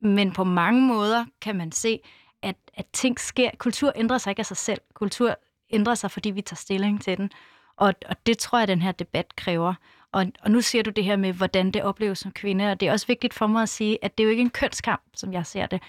[0.00, 2.00] men på mange måder kan man se,
[2.42, 3.50] at, at ting sker.
[3.58, 4.80] Kultur ændrer sig ikke af sig selv.
[4.94, 5.36] Kultur
[5.70, 7.30] ændrer sig, fordi vi tager stilling til den.
[7.76, 9.74] Og, og det tror jeg, den her debat kræver.
[10.14, 12.88] Og, og nu siger du det her med, hvordan det opleves som kvinde, og det
[12.88, 15.32] er også vigtigt for mig at sige, at det er jo ikke en kønskamp, som
[15.32, 15.82] jeg ser det.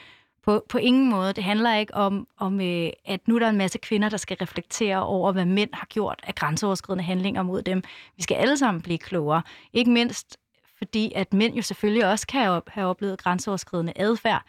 [0.44, 1.34] På, på ingen måde.
[1.34, 4.38] Det handler ikke om, om øh, at nu er der en masse kvinder, der skal
[4.38, 7.84] reflektere over, hvad mænd har gjort af grænseoverskridende handlinger mod dem.
[8.18, 9.42] Vi skal alle sammen blive klogere.
[9.74, 10.38] Ikke mindst
[10.78, 14.46] fordi, at mænd jo selvfølgelig også kan have oplevet grænseoverskridende adfærd,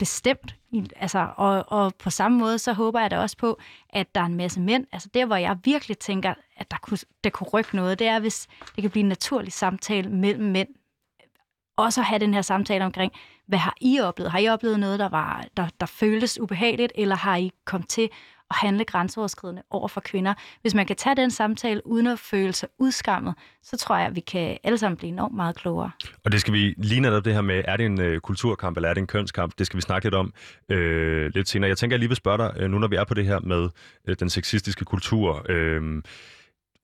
[0.00, 0.56] bestemt.
[0.96, 3.58] Altså, og, og på samme måde, så håber jeg da også på,
[3.90, 4.86] at der er en masse mænd.
[4.92, 8.18] Altså der, hvor jeg virkelig tænker, at der kunne, der kunne rykke noget, det er,
[8.18, 10.68] hvis det kan blive en naturlig samtale mellem mænd.
[11.76, 13.12] Også at have den her samtale omkring,
[13.46, 14.30] hvad har I oplevet?
[14.32, 18.10] Har I oplevet noget, der, var, der, der føltes ubehageligt, eller har I kommet til
[18.50, 20.34] at handle grænseoverskridende over for kvinder.
[20.62, 24.16] Hvis man kan tage den samtale uden at føle sig udskammet, så tror jeg, at
[24.16, 25.90] vi kan alle sammen blive enormt meget klogere.
[26.24, 28.88] Og det skal vi lige netop det her med, er det en øh, kulturkamp eller
[28.88, 29.52] er det en kønskamp?
[29.58, 30.32] Det skal vi snakke lidt om
[30.68, 31.68] øh, lidt senere.
[31.68, 33.40] Jeg tænker, jeg lige vil spørge dig, øh, nu når vi er på det her
[33.40, 33.68] med
[34.08, 35.46] øh, den sexistiske kultur.
[35.48, 36.02] Øh,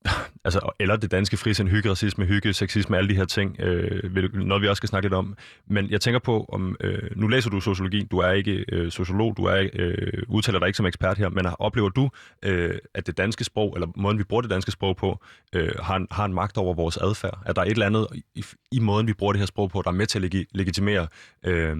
[0.44, 4.62] altså, eller det danske frisind, hygge, racisme, hygge, sexisme, alle de her ting, øh, noget
[4.62, 5.36] vi også skal snakke lidt om.
[5.66, 9.36] Men jeg tænker på, om øh, nu læser du sociologi, du er ikke øh, sociolog,
[9.36, 12.10] du er øh, udtaler dig ikke som ekspert her, men oplever du,
[12.44, 15.20] øh, at det danske sprog, eller måden vi bruger det danske sprog på,
[15.52, 17.42] øh, har, en, har en magt over vores adfærd?
[17.46, 19.90] Er der et eller andet i, i måden, vi bruger det her sprog på, der
[19.90, 21.06] er med til at legi, legitimere
[21.44, 21.76] øh,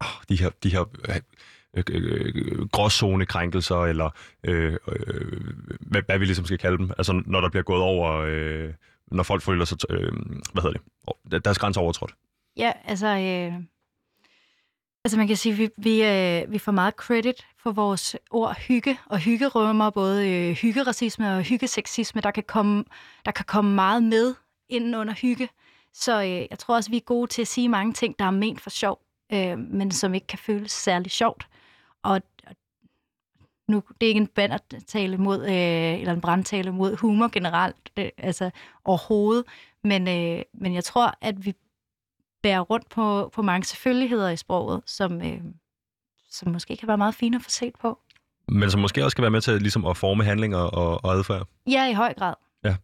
[0.00, 0.84] ah, de her, de her
[1.76, 4.10] Øh, øh, øh, gråzonekrænkelser, eller
[4.44, 5.42] øh, øh,
[5.80, 6.90] hvad, hvad vi ligesom skal kalde dem.
[6.98, 8.72] Altså når der bliver gået over, øh,
[9.06, 10.12] når folk føler sig, øh,
[10.52, 10.78] hvad hedder
[11.30, 12.14] det, deres grænser overtrådt.
[12.56, 13.54] Ja, altså, øh,
[15.04, 18.98] altså man kan sige, vi, vi, øh, vi får meget credit for vores ord hygge,
[19.06, 22.84] og hygge rømmer både øh, hyggeracisme og hyggeseksisme, der kan, komme,
[23.24, 24.34] der kan komme meget med
[24.68, 25.48] inden under hygge.
[25.94, 28.30] Så øh, jeg tror også, vi er gode til at sige mange ting, der er
[28.30, 29.00] ment for sjov,
[29.32, 31.46] øh, men som ikke kan føles særlig sjovt.
[32.02, 32.22] Og
[33.68, 38.10] nu, det er ikke en bandertale mod, øh, eller en brandtale mod humor generelt, det,
[38.18, 38.50] altså
[38.84, 39.44] overhovedet,
[39.84, 41.54] men, øh, men jeg tror, at vi
[42.42, 45.40] bærer rundt på, på mange selvfølgeligheder i sproget, som, øh,
[46.30, 47.98] som måske kan være meget fine at få set på.
[48.48, 51.48] Men som måske også kan være med til ligesom, at forme handlinger og, og adfærd?
[51.66, 52.34] Ja, i høj grad.
[52.64, 52.76] Ja.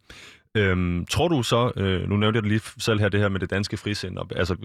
[0.55, 3.39] Øhm, tror du så, øh, nu nævnte jeg det lige selv her, det her med
[3.39, 4.55] det danske frisind, og, altså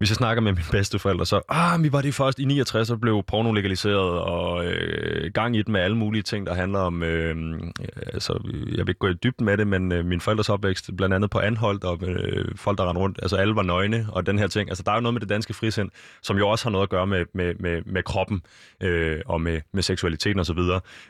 [0.00, 2.96] hvis jeg snakker med mine bedsteforældre, så ah, vi var det først i 69, så
[2.96, 7.02] blev porno legaliseret, og øh, gang i det med alle mulige ting, der handler om,
[7.02, 7.60] øh,
[8.06, 11.14] altså, jeg vil ikke gå i dybden med det, men øh, min forældres opvækst, blandt
[11.14, 14.38] andet på Anholdt, og øh, folk, der rendte rundt, altså alle var nøgne, og den
[14.38, 14.68] her ting.
[14.68, 15.90] Altså, der er jo noget med det danske frisind,
[16.22, 18.42] som jo også har noget at gøre med, med, med, med kroppen,
[18.80, 20.58] øh, og med, med seksualiteten osv.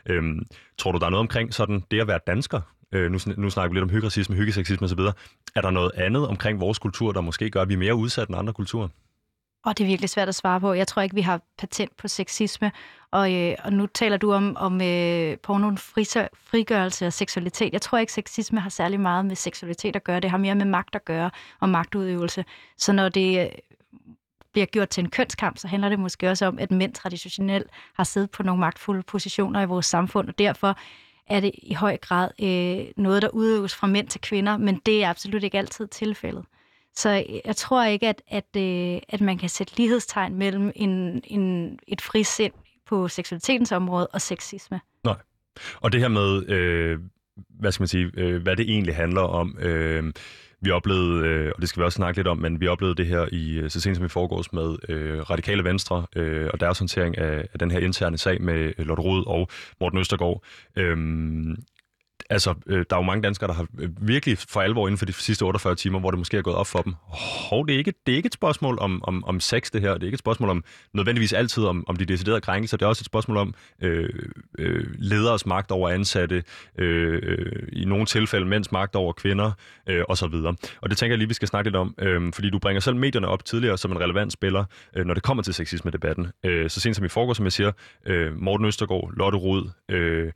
[0.06, 0.22] Øh,
[0.78, 2.60] tror du, der er noget omkring sådan det at være dansker,
[2.92, 5.00] øh, nu, nu snakker vi lidt om hyggeracisme, hyggeseksisme osv.,
[5.54, 8.28] er der noget andet omkring vores kultur, der måske gør, at vi er mere udsat
[8.28, 8.88] end andre kulturer?
[9.64, 10.72] Og det er virkelig svært at svare på.
[10.72, 12.72] Jeg tror ikke, vi har patent på sexisme.
[13.10, 17.72] Og, øh, og nu taler du om, om øh, pornoen frigørelse og seksualitet.
[17.72, 20.20] Jeg tror ikke, sexisme har særlig meget med seksualitet at gøre.
[20.20, 22.44] Det har mere med magt at gøre og magtudøvelse.
[22.76, 23.46] Så når det øh,
[24.52, 28.04] bliver gjort til en kønskamp, så handler det måske også om, at mænd traditionelt har
[28.04, 30.78] siddet på nogle magtfulde positioner i vores samfund, og derfor
[31.30, 35.04] er det i høj grad øh, noget, der udøves fra mænd til kvinder, men det
[35.04, 36.44] er absolut ikke altid tilfældet.
[36.96, 41.22] Så øh, jeg tror ikke, at, at, øh, at man kan sætte lighedstegn mellem en,
[41.24, 42.52] en, et frisind
[42.86, 44.80] på seksualitetens område og sexisme.
[45.04, 45.16] Nej.
[45.80, 46.98] Og det her med, øh,
[47.60, 50.12] hvad skal man sige, øh, hvad det egentlig handler om, øh,
[50.60, 53.06] vi oplevede, øh, og det skal vi også snakke lidt om, men vi oplevede det
[53.06, 56.78] her i øh, så sent som i forgårs med øh, Radikale Venstre øh, og deres
[56.78, 59.48] håndtering af, af den her interne sag med øh, Lotte Rod og
[59.80, 60.42] Morten Østergaard.
[60.76, 60.96] Øh,
[62.30, 65.06] altså, øh, der er jo mange danskere, der har øh, virkelig for alvor inden for
[65.06, 66.94] de sidste 48 timer, hvor det måske er gået op for dem.
[67.50, 69.94] Hov, det er ikke, det er ikke et spørgsmål om, om, om sex, det her.
[69.94, 70.64] Det er ikke et spørgsmål om
[70.94, 72.76] nødvendigvis altid om, om de deciderede krænkelser.
[72.76, 74.08] Det er også et spørgsmål om øh,
[74.58, 76.42] øh, lederes magt over ansatte,
[76.78, 79.52] øh, øh, i nogle tilfælde mænds magt over kvinder,
[79.88, 80.34] øh, osv.
[80.80, 82.96] Og det tænker jeg lige, vi skal snakke lidt om, øh, fordi du bringer selv
[82.96, 84.64] medierne op tidligere som en relevant spiller,
[84.96, 86.26] øh, når det kommer til sexisme-debatten.
[86.44, 87.72] Øh, så sent som i forgår, som jeg siger,
[88.06, 90.32] øh, Morten Østergaard, Lotte Rud, øh,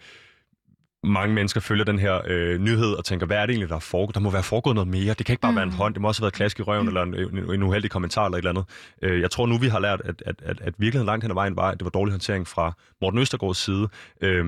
[1.05, 3.81] mange mennesker følger den her øh, nyhed og tænker, hvad er det egentlig, der er
[3.81, 4.15] foregået?
[4.15, 5.15] Der må være foregået noget mere.
[5.15, 5.57] Det kan ikke bare mm.
[5.57, 5.95] være en hånd.
[5.95, 6.89] Det må også have været klask i røven mm.
[6.89, 8.65] eller en, en, en uheldig kommentar eller et eller andet.
[9.03, 11.35] Øh, jeg tror nu, vi har lært, at, at, at, at virkeligheden langt hen ad
[11.35, 13.89] vejen var, at det var dårlig håndtering fra Morten Østergaards side.
[14.21, 14.45] Øh,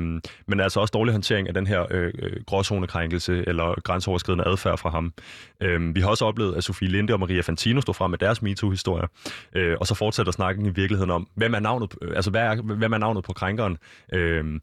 [0.47, 4.91] men altså også dårlig håndtering af den her øh, øh, gråzonekrænkelse eller grænseoverskridende adfærd fra
[4.91, 5.13] ham.
[5.61, 8.43] Øh, vi har også oplevet, at Sofie Linde og Maria Fantino stod frem med deres
[8.43, 9.09] MeToo-historie.
[9.55, 12.93] Øh, og så fortsætter snakken i virkeligheden om, hvem er navnet, altså hvad er, hvem
[12.93, 13.79] er navnet på krænkeren?
[14.13, 14.61] Øh,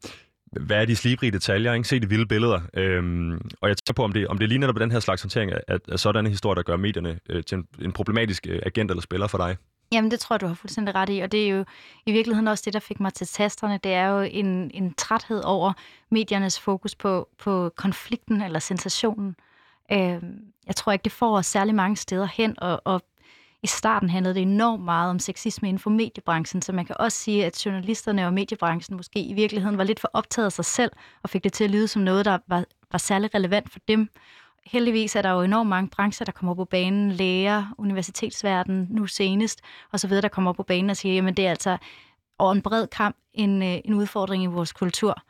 [0.60, 1.88] hvad er de slibrige detaljer, ikke?
[1.88, 2.60] se de vilde billeder.
[2.74, 5.52] Øhm, og jeg tænker på, om det, om det ligner på den her slags håndtering
[5.68, 9.02] af, af sådanne historier, der gør medierne øh, til en, en problematisk øh, agent eller
[9.02, 9.56] spiller for dig.
[9.92, 11.64] Jamen, det tror jeg, du har fuldstændig ret i, og det er jo
[12.06, 13.78] i virkeligheden også det, der fik mig til tasterne.
[13.84, 15.72] Det er jo en, en træthed over
[16.10, 19.36] mediernes fokus på, på konflikten eller sensationen.
[19.92, 20.22] Øh,
[20.66, 23.02] jeg tror ikke, det får os særlig mange steder hen, og, og
[23.64, 27.18] i starten handlede det enormt meget om sexisme inden for mediebranchen, så man kan også
[27.18, 30.92] sige, at journalisterne og mediebranchen måske i virkeligheden var lidt for optaget af sig selv,
[31.22, 34.08] og fik det til at lyde som noget, der var, var særlig relevant for dem.
[34.66, 39.60] Heldigvis er der jo enormt mange brancher, der kommer på banen, læger, universitetsverden, nu senest,
[39.92, 41.76] og så videre, der kommer på banen og siger, jamen det er altså
[42.38, 45.22] over en bred kamp en, øh, en udfordring i vores kultur.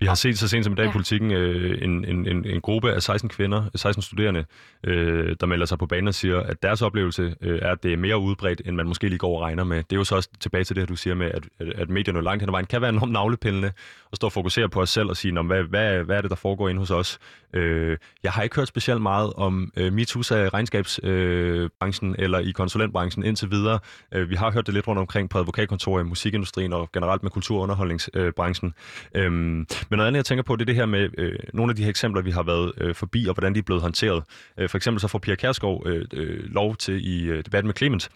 [0.00, 0.90] Vi har set så sent som i dag ja.
[0.90, 4.44] i politikken øh, en, en, en, en gruppe af 16 kvinder, 16 studerende,
[4.84, 7.92] øh, der melder sig på banen og siger, at deres oplevelse øh, er, at det
[7.92, 9.76] er mere udbredt, end man måske lige går og regner med.
[9.76, 12.22] Det er jo så også tilbage til det, du siger med, at, at, at medierne
[12.22, 13.72] langt hen ad vejen kan være enormt navlepillende
[14.10, 16.36] og stå og fokusere på os selv og sige, hvad, hvad, hvad er det, der
[16.36, 17.18] foregår inde hos os?
[17.52, 22.50] Øh, jeg har ikke hørt specielt meget om øh, MeToo's af regnskabsbranchen øh, eller i
[22.50, 23.78] konsulentbranchen indtil videre.
[24.14, 27.30] Øh, vi har hørt det lidt rundt omkring på advokatkontorer i musikindustrien og generelt med
[27.30, 28.74] kultur- og underholdningsbranchen.
[29.14, 31.76] Øh, men noget andet, jeg tænker på, det er det her med øh, nogle af
[31.76, 34.24] de her eksempler, vi har været øh, forbi, og hvordan de er blevet håndteret.
[34.58, 37.74] Øh, for eksempel så får Pia Kærsgaard øh, øh, lov til i øh, debatten med
[37.74, 38.08] Clement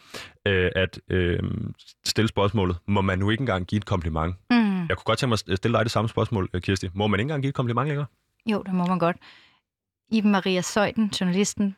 [0.47, 1.39] øh, at øh,
[2.05, 4.35] stille spørgsmålet, må man nu ikke engang give et kompliment?
[4.51, 4.87] Mm.
[4.89, 6.89] Jeg kunne godt tænke mig at stille dig det samme spørgsmål, øh, Kirsti.
[6.95, 8.07] Må man ikke engang give et kompliment længere?
[8.47, 9.17] Jo, det må man godt.
[10.13, 11.77] Iben Maria Søjden, journalisten,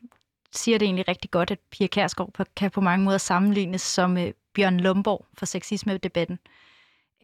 [0.53, 4.33] siger det egentlig rigtig godt, at Pia Kærsgaard kan på mange måder sammenlignes som øh,
[4.55, 6.39] Bjørn Lomborg for sexisme-debatten.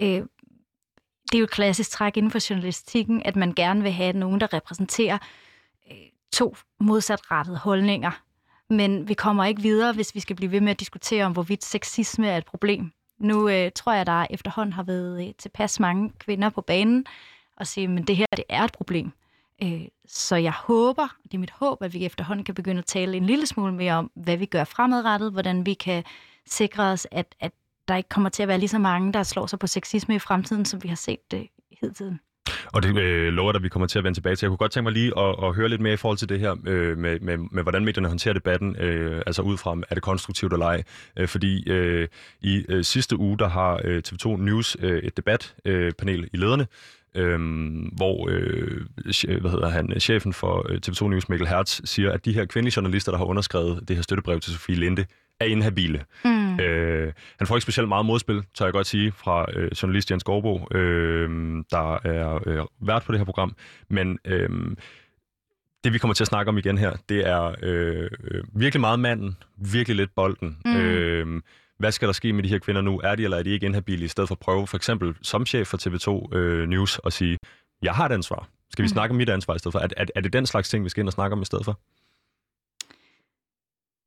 [0.02, 0.22] Øh,
[1.32, 4.40] det er jo et klassisk træk inden for journalistikken, at man gerne vil have nogen,
[4.40, 5.18] der repræsenterer
[5.90, 5.96] øh,
[6.32, 8.10] to modsatrettede holdninger.
[8.68, 11.64] Men vi kommer ikke videre, hvis vi skal blive ved med at diskutere om, hvorvidt
[11.64, 12.92] sexisme er et problem.
[13.18, 17.06] Nu øh, tror jeg, der efterhånden har været øh, tilpas mange kvinder på banen
[17.56, 19.12] og sige, men det her det er et problem.
[19.62, 23.16] Øh, så jeg håber, det er mit håb, at vi efterhånden kan begynde at tale
[23.16, 26.04] en lille smule mere om, hvad vi gør fremadrettet, hvordan vi kan
[26.46, 27.52] sikre os, at, at
[27.90, 30.18] der ikke kommer til at være lige så mange, der slår sig på sexisme i
[30.18, 31.48] fremtiden, som vi har set det
[31.94, 32.20] tiden.
[32.72, 34.46] Og det øh, lover at vi kommer til at vende tilbage til.
[34.46, 36.40] Jeg kunne godt tænke mig lige at, at høre lidt mere i forhold til det
[36.40, 40.02] her øh, med, med, med, hvordan medierne håndterer debatten, øh, altså ud fra, er det
[40.02, 40.82] konstruktivt eller ej.
[41.16, 42.08] Øh, fordi øh,
[42.40, 46.66] i øh, sidste uge, der har øh, TV2 News øh, et debatpanel øh, i lederne,
[47.14, 48.80] Øhm, hvor øh,
[49.40, 52.74] hvad hedder han, chefen for øh, TV2 News, Mikkel Hertz, siger, at de her kvindelige
[52.76, 55.06] journalister, der har underskrevet det her støttebrev til Sofie Linde,
[55.40, 56.04] er inhabile.
[56.24, 56.60] Mm.
[56.60, 60.24] Øh, han får ikke specielt meget modspil, tør jeg godt sige, fra øh, journalist Jens
[60.24, 61.30] Gårdbo, øh,
[61.70, 63.56] der er øh, vært på det her program.
[63.88, 64.48] Men øh,
[65.84, 68.10] det, vi kommer til at snakke om igen her, det er øh,
[68.54, 70.58] virkelig meget manden, virkelig lidt bolden.
[70.64, 70.76] Mm.
[70.76, 71.42] Øh,
[71.78, 73.00] hvad skal der ske med de her kvinder nu?
[73.04, 75.46] Er de eller er de ikke inhabile, i stedet for at prøve for eksempel som
[75.46, 77.38] chef for TV2 øh, News at sige,
[77.82, 78.48] jeg har et ansvar.
[78.70, 78.92] Skal vi mm.
[78.92, 79.78] snakke om mit ansvar i stedet for?
[79.78, 81.64] Er, er, er det den slags ting, vi skal ind og snakke om i stedet
[81.64, 81.80] for?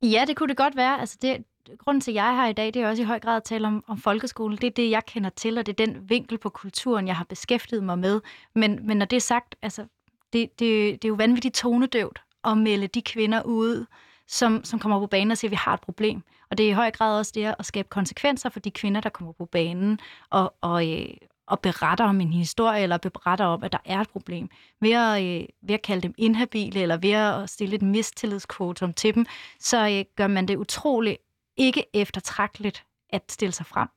[0.04, 1.00] Ja, det kunne det godt være.
[1.00, 1.44] Altså det,
[1.78, 3.44] grunden til, at jeg er her i dag, det er også i høj grad at
[3.44, 4.58] tale om, om folkeskolen.
[4.58, 7.24] Det er det, jeg kender til, og det er den vinkel på kulturen, jeg har
[7.24, 8.22] beskæftiget mig med.
[8.56, 9.86] Men, men når det er sagt, altså,
[10.34, 13.86] det, det, det er jo vanvittigt tonedøvt at melde de kvinder ud,
[14.28, 16.24] som, som kommer på banen og siger, at vi har et problem.
[16.52, 19.10] Og det er i høj grad også det at skabe konsekvenser for de kvinder, der
[19.10, 21.08] kommer på banen, og, og, øh,
[21.48, 24.50] og beretter om en historie, eller beretter om, at der er et problem.
[24.82, 29.16] Ved at, øh, ved at kalde dem inhabile, eller ved at stille et mistillidskvotum til
[29.16, 29.26] dem,
[29.60, 31.18] så øh, gør man det utroligt
[31.58, 33.88] ikke eftertragteligt at stille sig frem.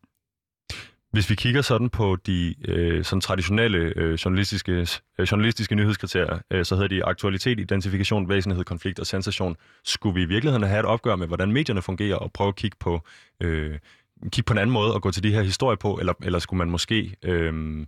[1.17, 4.87] Hvis vi kigger sådan på de øh, sådan traditionelle øh, journalistiske,
[5.19, 9.57] øh, journalistiske nyhedskriterier, øh, så hedder de aktualitet, identifikation, væsenhed, konflikt og sensation.
[9.85, 12.77] Skulle vi i virkeligheden have et opgør med, hvordan medierne fungerer, og prøve at kigge
[12.81, 13.01] på,
[13.41, 13.79] øh,
[14.23, 16.59] kigge på en anden måde og gå til de her historier på, eller, eller skulle
[16.59, 17.17] man måske...
[17.23, 17.87] Øh,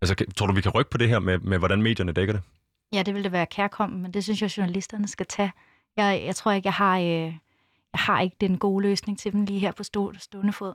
[0.00, 2.42] altså, tror du, vi kan rykke på det her med, med hvordan medierne dækker det?
[2.92, 5.52] Ja, det vil det være kærkommen, men det synes jeg, journalisterne skal tage.
[5.96, 7.32] Jeg, jeg tror ikke, jeg har, øh,
[7.92, 10.72] jeg har ikke den gode løsning til dem lige her på stå, stående fod.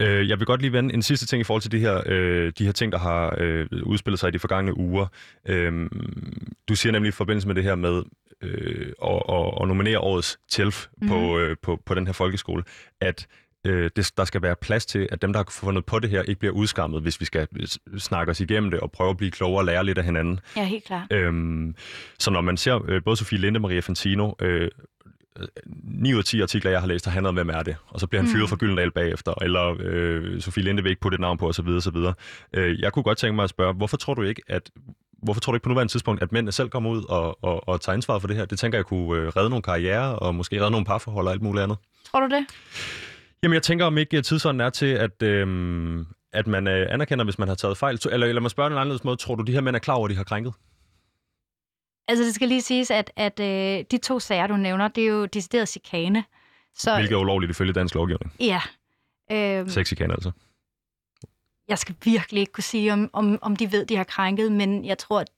[0.00, 2.52] Øh, jeg vil godt lige vende en sidste ting i forhold til de her, øh,
[2.58, 5.06] de her ting, der har øh, udspillet sig i de forgangne uger.
[5.46, 5.90] Øh,
[6.68, 8.02] du siger nemlig i forbindelse med det her med
[8.42, 9.22] øh, at,
[9.62, 11.08] at nominere årets TELF mm.
[11.08, 11.36] på, mhm.
[11.36, 12.64] øh, på, på den her folkeskole,
[13.00, 13.26] at
[13.66, 16.22] øh, det, der skal være plads til, at dem, der har fundet på det her,
[16.22, 17.48] ikke bliver udskammet, hvis vi skal
[17.98, 20.40] snakke os igennem det og prøve at blive klogere og lære lidt af hinanden.
[20.56, 21.12] Ja, helt klart.
[21.12, 21.74] Øhm,
[22.18, 24.70] så når man ser øh, både Sofie Linde og Maria Fantino, øh,
[25.66, 27.76] 9 ud af 10 artikler, jeg har læst, har handlet om, hvem er det?
[27.88, 28.48] Og så bliver han fyret mm.
[28.48, 31.68] fra Gyldendal bagefter, eller øh, Sofie Linde vil ikke putte et navn på, osv.
[31.68, 31.96] osv.
[32.52, 34.70] Øh, jeg kunne godt tænke mig at spørge, hvorfor tror du ikke, at
[35.22, 37.80] hvorfor tror du ikke på nuværende tidspunkt, at mændene selv kommer ud og, og, og
[37.80, 38.44] tager ansvar for det her?
[38.44, 41.42] Det tænker jeg kunne øh, redde nogle karriere og måske redde nogle parforhold og alt
[41.42, 41.78] muligt andet.
[42.04, 42.46] Tror du det?
[43.42, 47.38] Jamen, jeg tænker, om ikke tidsånden er til, at, øh, at man øh, anerkender, hvis
[47.38, 47.98] man har taget fejl.
[48.10, 49.16] Eller lad mig spørge en anden måde.
[49.16, 50.52] Tror du, de her mænd er klar over, at de har krænket?
[52.08, 55.08] Altså, det skal lige siges, at, at øh, de to sager, du nævner, det er
[55.08, 56.24] jo decideret chikane.
[56.74, 58.32] Så, Hvilket er ulovligt ifølge dansk lovgivning.
[58.40, 58.60] Ja.
[59.32, 60.30] Øh, Sexchikane altså.
[61.70, 64.84] Jeg skal virkelig ikke kunne sige, om, om, om de ved, de har krænket, men
[64.84, 65.30] jeg tror, at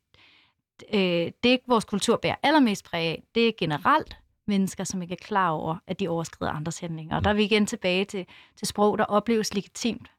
[0.95, 4.17] øh, det, vores kultur bærer allermest præg af, det er generelt
[4.47, 7.17] mennesker, som ikke er klar over, at de overskrider andres handlinger.
[7.17, 10.11] Og der er vi igen tilbage til, til sprog, der opleves legitimt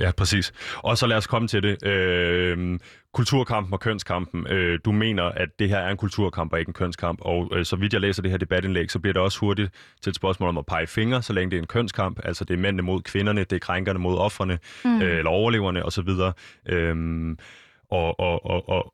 [0.00, 0.52] Ja, præcis.
[0.76, 1.86] Og så lad os komme til det.
[1.86, 2.78] Øh,
[3.12, 4.46] kulturkampen og kønskampen.
[4.46, 7.18] Øh, du mener, at det her er en kulturkamp og ikke en kønskamp.
[7.22, 10.10] Og øh, så vidt jeg læser det her debatindlæg, så bliver det også hurtigt til
[10.10, 12.20] et spørgsmål om at pege fingre, så længe det er en kønskamp.
[12.24, 15.02] Altså det er mændene mod kvinderne, det er krænkerne mod offerne, mm.
[15.02, 16.08] øh, eller overleverne osv.
[16.68, 16.96] Øh,
[17.90, 18.93] og, og, og, og,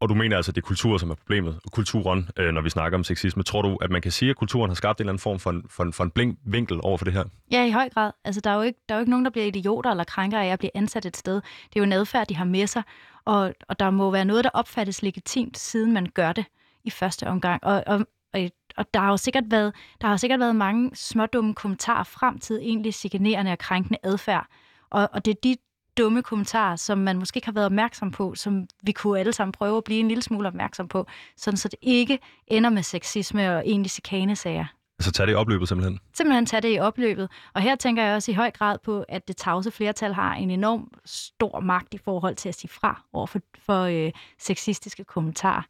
[0.00, 2.60] og du mener altså, at det er kultur, som er problemet, og kulturen, øh, når
[2.60, 3.42] vi snakker om sexisme.
[3.42, 5.50] Tror du, at man kan sige, at kulturen har skabt en eller anden form for
[5.50, 7.24] en, for en, for en blink vinkel over for det her?
[7.52, 8.12] Ja, i høj grad.
[8.24, 10.38] Altså, der er, jo ikke, der er jo ikke nogen, der bliver idioter eller krænker
[10.38, 11.34] af at blive ansat et sted.
[11.34, 12.82] Det er jo en adfærd, de har med sig,
[13.24, 16.44] og, og der må være noget, der opfattes legitimt, siden man gør det
[16.84, 17.64] i første omgang.
[17.64, 18.40] Og, og, og,
[18.76, 22.56] og der har jo sikkert været, der har sikkert været mange smådumme kommentarer frem til
[22.56, 24.46] egentlig chikanerende og krænkende adfærd.
[24.90, 25.56] Og, og det er de
[25.98, 29.52] dumme kommentarer, som man måske ikke har været opmærksom på, som vi kunne alle sammen
[29.52, 31.06] prøve at blive en lille smule opmærksom på,
[31.36, 34.66] sådan så det ikke ender med sexisme og egentlig chikanesager.
[34.98, 36.00] Altså tage det i opløbet simpelthen?
[36.14, 37.28] Simpelthen tage det i opløbet.
[37.54, 40.50] Og her tænker jeg også i høj grad på, at det tavse flertal har en
[40.50, 45.62] enorm stor magt i forhold til at sige fra over for, for øh, sexistiske kommentarer.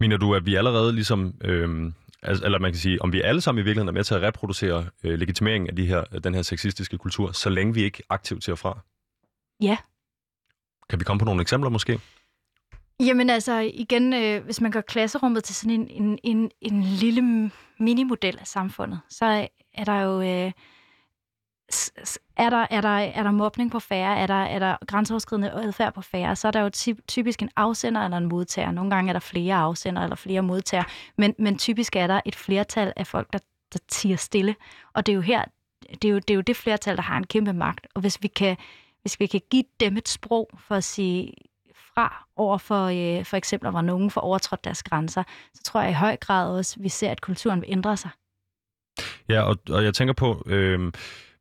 [0.00, 1.92] Mener du, at vi allerede ligesom øh,
[2.24, 4.22] Altså, eller man kan sige, om vi alle sammen i virkeligheden er med til at
[4.22, 8.44] reproducere øh, legitimeringen af de her, den her sexistiske kultur, så længe vi ikke aktivt
[8.44, 8.78] ser fra?
[9.60, 9.76] Ja.
[10.90, 12.00] Kan vi komme på nogle eksempler måske?
[13.00, 17.50] Jamen altså, igen, øh, hvis man gør klasserummet til sådan en, en, en, en lille
[17.78, 20.22] minimodel af samfundet, så er der jo...
[20.22, 20.52] Øh,
[22.36, 25.94] er der, er, der, er der mobning på færre, er der, er der grænseoverskridende adfærd
[25.94, 26.70] på færre, så er der jo
[27.08, 28.70] typisk en afsender eller en modtager.
[28.70, 30.84] Nogle gange er der flere afsender eller flere modtager,
[31.16, 33.38] men, men typisk er der et flertal af folk, der,
[33.72, 34.56] der tiger stille.
[34.92, 35.44] Og det er jo her,
[36.02, 37.86] det er jo, det er jo det flertal, der har en kæmpe magt.
[37.94, 38.56] Og hvis vi kan,
[39.02, 41.34] hvis vi kan give dem et sprog for at sige
[41.94, 45.22] fra over for, øh, for eksempel, hvor nogen får overtrådt deres grænser,
[45.54, 48.10] så tror jeg i høj grad også, at vi ser, at kulturen vil ændre sig.
[49.28, 50.92] Ja, og, og jeg tænker på, øh,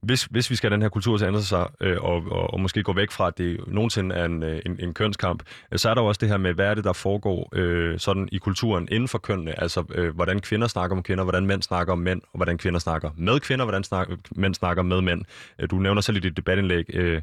[0.04, 2.54] hvis, hvis vi skal have den her kultur til at ændre sig, øh, og, og,
[2.54, 5.80] og måske gå væk fra, at det nogensinde er en, øh, en, en kønskamp, øh,
[5.80, 8.30] så er der jo også det her med, hvad er det, der foregår øh, sådan
[8.32, 9.62] i kulturen inden for kønnene?
[9.62, 12.80] Altså, øh, hvordan kvinder snakker om kvinder, hvordan mænd snakker om mænd, og hvordan kvinder
[12.80, 15.22] snakker med kvinder, hvordan snak, mænd snakker med mænd.
[15.60, 17.22] Øh, du nævner selv i dit debatindlæg øh,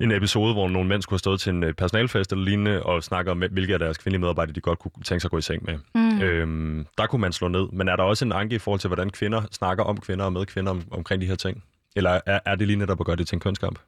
[0.00, 3.30] en episode, hvor nogle mænd skulle have stået til en personalfest eller lignende, og snakke
[3.30, 5.64] om, hvilke af deres kvindelige medarbejdere, de godt kunne tænke sig at gå i seng
[5.64, 5.78] med.
[5.94, 6.22] Mm.
[6.22, 7.68] Øh, der kunne man slå ned.
[7.72, 10.32] Men er der også en anke i forhold til, hvordan kvinder snakker om kvinder og
[10.32, 11.62] med kvinder om, omkring de her ting?
[11.98, 13.78] Eller er, er det lige netop at gøre det til en kønskamp?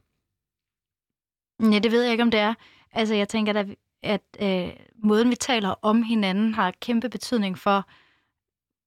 [1.61, 2.53] Ja, det ved jeg ikke, om det er.
[2.91, 3.67] Altså, jeg tænker, at,
[4.03, 7.89] at øh, måden, vi taler om hinanden, har kæmpe betydning for,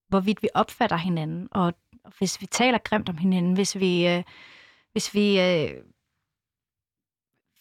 [0.09, 1.49] hvorvidt vi opfatter hinanden.
[1.51, 1.75] Og
[2.19, 4.23] hvis vi taler grimt om hinanden, hvis vi, øh,
[4.93, 5.71] hvis vi øh,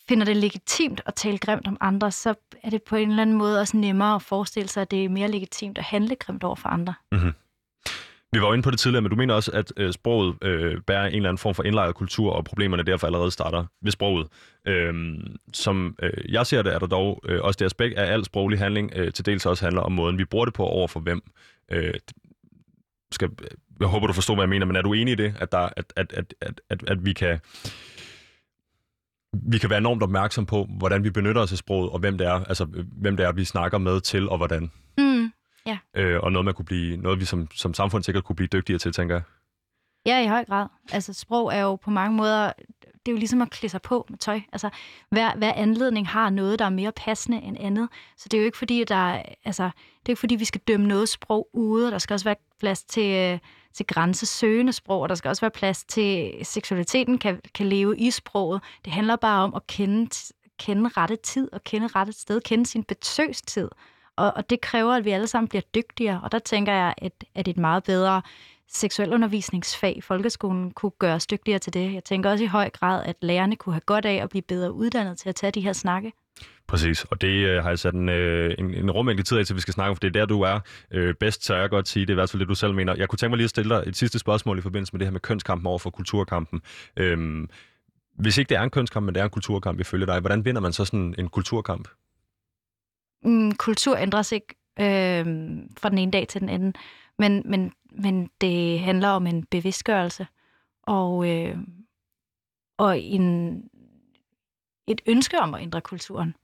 [0.07, 3.37] finder det legitimt at tale grimt om andre, så er det på en eller anden
[3.37, 6.55] måde også nemmere at forestille sig, at det er mere legitimt at handle grimt over
[6.55, 6.93] for andre.
[7.11, 7.33] Mm-hmm.
[8.33, 10.81] Vi var jo inde på det tidligere, men du mener også, at øh, sproget øh,
[10.87, 14.27] bærer en eller anden form for indlejret kultur, og problemerne derfor allerede starter ved sproget.
[14.67, 18.25] Øhm, som øh, jeg ser det, er der dog øh, også det aspekt af al
[18.25, 20.99] sproglig handling øh, til dels også handler om måden, vi bruger det på over for
[20.99, 21.21] hvem.
[21.71, 21.93] Øh,
[23.11, 23.29] skal,
[23.79, 25.69] jeg håber, du forstår, hvad jeg mener, men er du enig i det, at, der,
[25.77, 27.39] at, at, at, at, at, at vi kan
[29.33, 32.27] vi kan være enormt opmærksom på, hvordan vi benytter os af sproget, og hvem det
[32.27, 32.65] er, altså,
[33.01, 34.71] hvem det er, vi snakker med til, og hvordan.
[34.97, 35.02] Mm.
[35.65, 35.77] Ja.
[35.93, 38.79] Øh, og noget, man kunne blive, noget vi som, som samfund sikkert kunne blive dygtigere
[38.79, 39.23] til, tænker jeg.
[40.05, 40.67] Ja, i høj grad.
[40.91, 44.05] Altså sprog er jo på mange måder, det er jo ligesom at klæde sig på
[44.09, 44.41] med tøj.
[44.51, 44.69] Altså
[45.09, 47.89] hver, hver anledning har noget, der er mere passende end andet.
[48.17, 50.87] Så det er jo ikke fordi, der, altså, det er ikke fordi, vi skal dømme
[50.87, 51.91] noget sprog ude.
[51.91, 53.39] Der skal også være plads til,
[53.73, 58.11] til grænsesøgende sprog, og der skal også være plads til, seksualiteten kan, kan leve i
[58.11, 58.61] sproget.
[58.85, 60.09] Det handler bare om at kende,
[60.59, 63.69] kende rette tid og kende rette sted, kende sin besøgstid.
[64.15, 66.21] Og, og det kræver, at vi alle sammen bliver dygtigere.
[66.23, 68.21] Og der tænker jeg, at, at et meget bedre
[68.67, 71.93] seksuelundervisningsfag i folkeskolen kunne gøre os dygtigere til det.
[71.93, 74.71] Jeg tænker også i høj grad, at lærerne kunne have godt af at blive bedre
[74.73, 76.11] uddannet til at tage de her snakke.
[76.67, 79.55] Præcis, og det øh, har jeg sat en, øh, en, en rummængde tid af til,
[79.55, 80.59] vi skal snakke om, for det er der, du er
[80.91, 82.95] øh, bedst, så jeg godt sige, det er i hvert fald det, du selv mener.
[82.95, 85.07] Jeg kunne tænke mig lige at stille dig et sidste spørgsmål i forbindelse med det
[85.07, 86.61] her med kønskampen over for kulturkampen.
[86.97, 87.49] Øhm,
[88.19, 90.61] hvis ikke det er en kønskamp, men det er en kulturkamp ifølge dig, hvordan vinder
[90.61, 91.87] man så sådan en kulturkamp?
[93.23, 95.25] Mm, kultur ændres ikke øh,
[95.77, 96.73] fra den ene dag til den anden,
[97.19, 100.27] men, men, men det handler om en bevidstgørelse
[100.83, 101.57] og, øh,
[102.77, 103.53] og en,
[104.87, 106.35] et ønske om at ændre kulturen.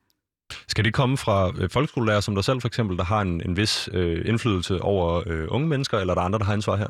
[0.67, 3.57] Skal det komme fra øh, folkeskolelærer som dig selv for eksempel, der har en, en
[3.57, 6.87] vis øh, indflydelse over øh, unge mennesker, eller er der andre, der har ansvar her?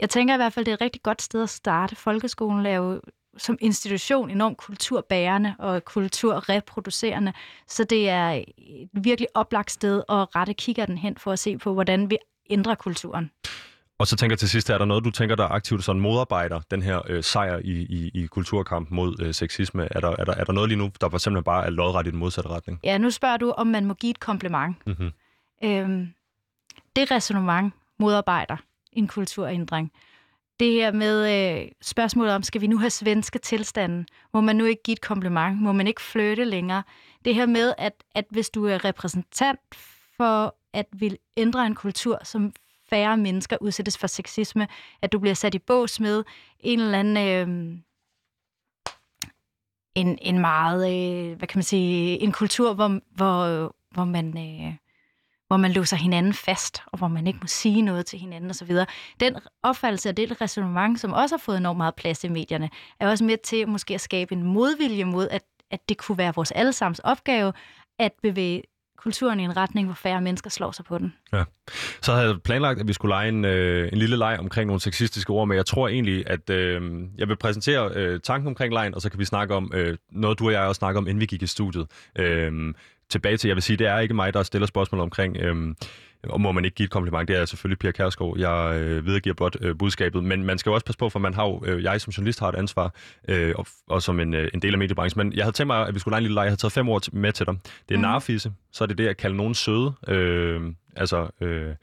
[0.00, 1.96] Jeg tænker i hvert fald, det er et rigtig godt sted at starte.
[1.96, 3.00] Folkeskolen er jo
[3.38, 7.32] som institution enormt kulturbærende og kulturreproducerende,
[7.66, 11.58] så det er et virkelig oplagt sted at rette kigger den hen for at se
[11.58, 12.18] på, hvordan vi
[12.50, 13.30] ændrer kulturen.
[13.98, 16.60] Og så tænker jeg til sidst, er der noget, du tænker, der aktivt sådan modarbejder
[16.70, 19.88] den her øh, sejr i, i, i kulturkampen mod øh, sexisme?
[19.90, 22.06] Er der, er, der, er der noget lige nu, der for eksempel bare er lodret
[22.06, 22.80] i den modsatte retning?
[22.84, 24.76] Ja, nu spørger du, om man må give et kompliment.
[24.86, 25.10] Mm-hmm.
[25.64, 26.08] Øhm,
[26.96, 28.56] det resonemang modarbejder
[28.92, 29.92] en kulturændring.
[30.60, 34.06] Det her med øh, spørgsmålet om, skal vi nu have svenske tilstanden?
[34.34, 35.62] Må man nu ikke give et kompliment?
[35.62, 36.82] Må man ikke flytte længere?
[37.24, 39.60] Det her med, at, at hvis du er repræsentant
[40.16, 42.52] for at vil ændre en kultur, som
[42.90, 44.68] færre mennesker udsættes for sexisme,
[45.02, 46.24] at du bliver sat i bås med
[46.60, 47.16] en eller anden...
[47.16, 47.78] Øh,
[49.94, 54.38] en, en meget, øh, hvad kan man sige, en kultur, hvor, hvor, hvor man...
[54.38, 54.74] Øh,
[55.48, 58.76] hvor man låser hinanden fast, og hvor man ikke må sige noget til hinanden osv.
[59.20, 62.70] Den opfattelse og det resonemang, som også har fået enormt meget plads i medierne,
[63.00, 66.32] er også med til måske at skabe en modvilje mod, at, at det kunne være
[66.34, 67.52] vores allesammens opgave
[67.98, 68.62] at bevæge
[68.98, 71.14] kulturen i en retning, hvor færre mennesker slår sig på den.
[71.32, 71.44] Ja.
[72.00, 74.80] Så havde jeg planlagt, at vi skulle lege en, øh, en lille leg omkring nogle
[74.80, 78.94] sexistiske ord, men jeg tror egentlig, at øh, jeg vil præsentere øh, tanken omkring lejen,
[78.94, 81.20] og så kan vi snakke om øh, noget, du og jeg også snakker om, inden
[81.20, 81.86] vi gik i studiet.
[82.18, 82.74] Øh,
[83.10, 85.74] tilbage til, jeg vil sige, det er ikke mig, der stiller spørgsmål omkring, øh,
[86.22, 88.38] og må man ikke give et kompliment, det er selvfølgelig Pia Kærsgaard.
[88.38, 91.34] Jeg øh, videregiver blot øh, budskabet, men man skal jo også passe på, for man
[91.34, 92.94] har jo, øh, jeg som journalist har et ansvar,
[93.28, 95.26] øh, og, og som en, øh, en del af mediebranchen.
[95.26, 96.42] Men jeg havde tænkt mig, at vi skulle lege en lille leg.
[96.42, 97.54] Jeg havde taget fem ord med til dig.
[97.88, 98.02] Det er mm.
[98.02, 99.92] narfisse, så er det det at kalde nogen søde.
[100.08, 100.60] Øh,
[100.96, 101.74] altså øh,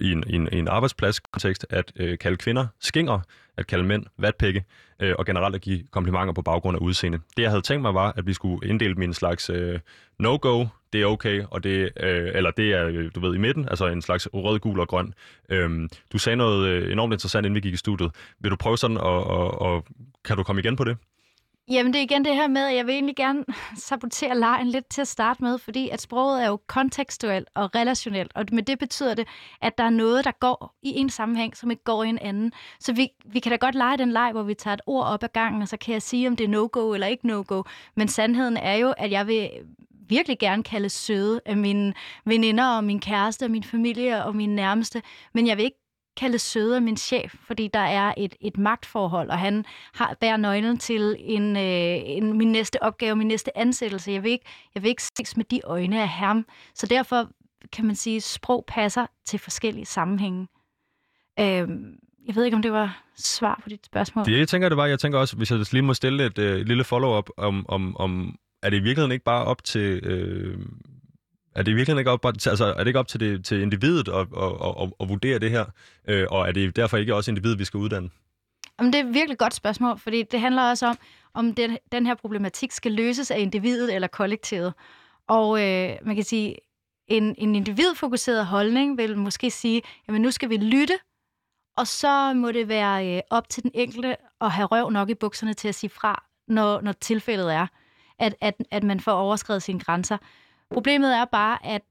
[0.00, 3.20] i en, i en, i en arbejdspladskontekst, at øh, kalde kvinder skinger,
[3.60, 4.64] at kalde mænd vatpikke,
[5.00, 7.18] øh, og generelt at give komplimenter på baggrund af udseende.
[7.36, 9.78] Det, jeg havde tænkt mig, var, at vi skulle inddele min slags øh,
[10.18, 13.68] no-go, det er okay, og det, øh, eller det er, øh, du ved, i midten,
[13.68, 15.14] altså en slags rød, gul og grøn.
[15.48, 18.10] Øhm, du sagde noget øh, enormt interessant, inden vi gik i studiet.
[18.40, 19.84] Vil du prøve sådan, og, og, og
[20.24, 20.96] kan du komme igen på det?
[21.68, 23.44] Jamen det er igen det her med, at jeg vil egentlig gerne
[23.88, 28.32] sabotere lejen lidt til at starte med, fordi at sproget er jo kontekstuelt og relationelt,
[28.34, 29.28] og med det betyder det,
[29.62, 32.52] at der er noget, der går i en sammenhæng, som ikke går i en anden.
[32.80, 35.22] Så vi, vi kan da godt lege den leg, hvor vi tager et ord op
[35.22, 37.62] ad gangen, og så kan jeg sige, om det er no-go eller ikke no-go.
[37.96, 39.50] Men sandheden er jo, at jeg vil
[40.08, 41.94] virkelig gerne kalde søde af mine
[42.24, 45.02] veninder og min kæreste og min familie og mine nærmeste,
[45.34, 45.79] men jeg vil ikke
[46.20, 49.64] kalde søde af min chef, fordi der er et, et magtforhold, og han
[49.94, 54.12] har bærer nøglen til en, øh, en, min næste opgave, min næste ansættelse.
[54.12, 54.44] Jeg vil, ikke,
[54.74, 56.46] jeg vil ikke ses med de øjne af ham.
[56.74, 57.30] Så derfor
[57.72, 60.48] kan man sige, at sprog passer til forskellige sammenhænge.
[61.40, 61.68] Øh,
[62.26, 64.24] jeg ved ikke, om det var svar på dit spørgsmål.
[64.24, 64.86] Det, jeg tænker, det var.
[64.86, 68.36] Jeg tænker også, hvis jeg lige må stille et øh, lille follow-up om, om, om,
[68.62, 70.00] er det i virkeligheden ikke bare op til...
[70.06, 70.58] Øh,
[71.54, 74.26] er det virkelig ikke op, altså, er det ikke op til, det, til individet at,
[74.36, 75.64] at, at, at vurdere det her?
[76.08, 78.10] Øh, og er det derfor ikke også individet, vi skal uddanne?
[78.78, 80.98] Jamen, det er et virkelig godt spørgsmål, fordi det handler også om,
[81.34, 84.74] om den, den her problematik skal løses af individet eller kollektivet.
[85.28, 86.56] Og øh, man kan sige,
[87.08, 90.94] en, en individfokuseret holdning vil måske sige, jamen nu skal vi lytte,
[91.76, 95.14] og så må det være øh, op til den enkelte at have røv nok i
[95.14, 97.66] bukserne til at sige fra, når, når tilfældet er
[98.18, 100.16] at, at, at man får overskrevet sine grænser.
[100.70, 101.82] Problemet er bare, at,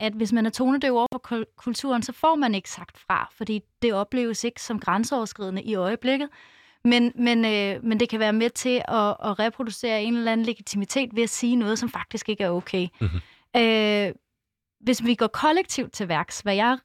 [0.00, 3.60] at hvis man er tonedøv over for kulturen, så får man ikke sagt fra, fordi
[3.82, 6.28] det opleves ikke som grænseoverskridende i øjeblikket.
[6.84, 10.46] Men, men, øh, men det kan være med til at, at reproducere en eller anden
[10.46, 12.88] legitimitet ved at sige noget, som faktisk ikke er okay.
[13.00, 13.20] Mm-hmm.
[13.56, 14.12] Øh,
[14.80, 16.78] hvis vi går kollektivt til værks, hvad jeg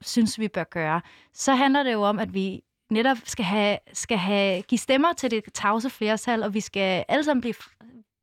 [0.00, 1.00] synes, vi bør gøre,
[1.32, 5.30] så handler det jo om, at vi netop skal have, skal have give stemmer til
[5.30, 7.54] det tavse flertal, og vi skal alle sammen blive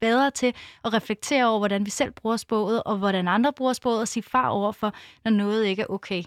[0.08, 4.02] bedre til at reflektere over, hvordan vi selv bruger sproget, og hvordan andre bruger sproget,
[4.02, 4.94] og sige far over for,
[5.24, 6.24] når noget ikke er okay.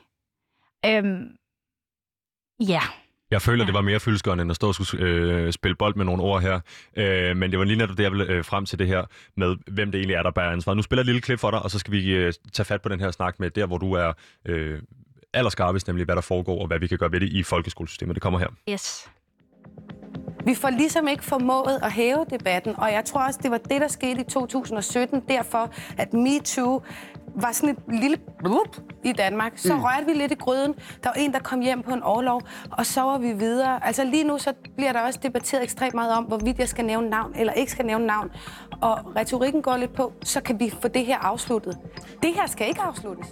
[0.87, 1.37] Øhm,
[2.61, 2.81] ja.
[3.31, 3.66] Jeg føler, ja.
[3.66, 6.43] det var mere fyldesgørende, end at stå og skulle øh, spille bold med nogle ord
[6.43, 6.61] her.
[6.97, 9.05] Øh, men det var lige netop det, jeg ville øh, frem til det her
[9.37, 10.74] med, hvem det egentlig er, der bærer ansvar.
[10.74, 12.83] Nu spiller jeg et lille klip for dig, og så skal vi øh, tage fat
[12.83, 14.12] på den her snak med der, hvor du er
[14.45, 14.83] øh,
[15.33, 18.14] allerskarpest, nemlig hvad der foregår og hvad vi kan gøre ved det i folkeskolesystemet.
[18.14, 18.49] Det kommer her.
[18.70, 19.11] Yes.
[20.47, 23.80] Vi får ligesom ikke formået at hæve debatten, og jeg tror også, det var det,
[23.80, 26.82] der skete i 2017, derfor at MeToo
[27.40, 29.53] var sådan et lille blup i Danmark.
[29.57, 29.82] Så mm.
[29.82, 30.74] rørte vi lidt i gryden.
[31.03, 33.86] Der var en, der kom hjem på en overlov, og så var vi videre.
[33.86, 37.11] Altså lige nu, så bliver der også debatteret ekstremt meget om, hvorvidt jeg skal nævne
[37.11, 38.30] navn eller ikke skal nævne navn.
[38.80, 41.78] Og retorikken går lidt på, så kan vi få det her afsluttet.
[42.22, 43.26] Det her skal ikke afsluttes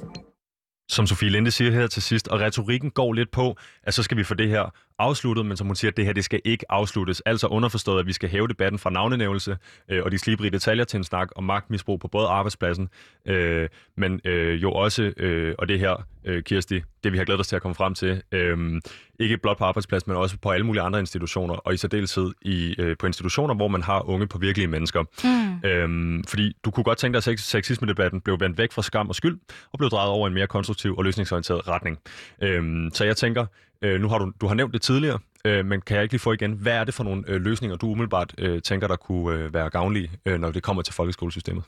[0.88, 4.16] som Sofie Linde siger her til sidst, og retorikken går lidt på, at så skal
[4.16, 6.72] vi få det her afsluttet, men som hun siger, at det her det skal ikke
[6.72, 7.20] afsluttes.
[7.20, 9.57] Altså underforstået, at vi skal hæve debatten fra navnenævnelse
[9.88, 12.88] øh, og de slibrige detaljer til en snak om magtmisbrug på både arbejdspladsen,
[13.26, 17.40] øh, men øh, jo også, øh, og det her, øh, Kirsti, det vi har glædet
[17.40, 18.80] os til at komme frem til, øh,
[19.20, 22.74] ikke blot på arbejdspladsen, men også på alle mulige andre institutioner, og i særdeleshed i,
[22.78, 25.03] øh, på institutioner, hvor man har unge på virkelige mennesker.
[25.03, 25.68] Mm.
[25.68, 29.14] Øh, fordi du kunne godt tænke dig, at sexisme-debatten blev vendt væk fra skam og
[29.14, 29.38] skyld,
[29.72, 31.99] og blev drejet over en mere konstruktiv og løsningsorienteret retning.
[32.42, 33.47] Øh, så jeg tænker,
[33.85, 36.20] Øh, nu har du, du har nævnt det tidligere, øh, men kan jeg ikke lige
[36.20, 39.39] få igen, hvad er det for nogle øh, løsninger, du umiddelbart øh, tænker, der kunne
[39.39, 41.64] øh, være gavnlige, øh, når det kommer til folkeskolesystemet?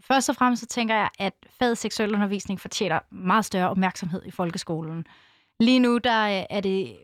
[0.00, 4.30] Først og fremmest så tænker jeg, at faget seksuel undervisning fortjener meget større opmærksomhed i
[4.30, 5.06] folkeskolen.
[5.60, 6.96] Lige nu der øh, er det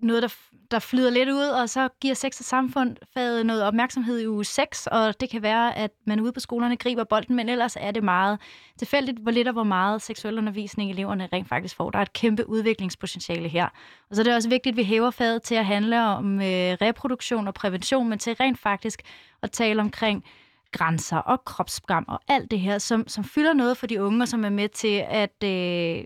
[0.00, 0.28] noget, der,
[0.70, 4.44] der flyder lidt ud, og så giver sex og samfund faget noget opmærksomhed i uge
[4.44, 7.90] 6, og det kan være, at man ude på skolerne griber bolden, men ellers er
[7.90, 8.40] det meget
[8.78, 11.90] tilfældigt, hvor lidt og hvor meget seksuel undervisning eleverne rent faktisk får.
[11.90, 13.68] Der er et kæmpe udviklingspotentiale her.
[14.10, 16.72] Og så er det også vigtigt, at vi hæver faget til at handle om øh,
[16.82, 19.02] reproduktion og prævention, men til rent faktisk
[19.42, 20.24] at tale omkring
[20.72, 24.28] grænser og kropsskam og alt det her, som, som fylder noget for de unge, og
[24.28, 26.04] som er med til at øh,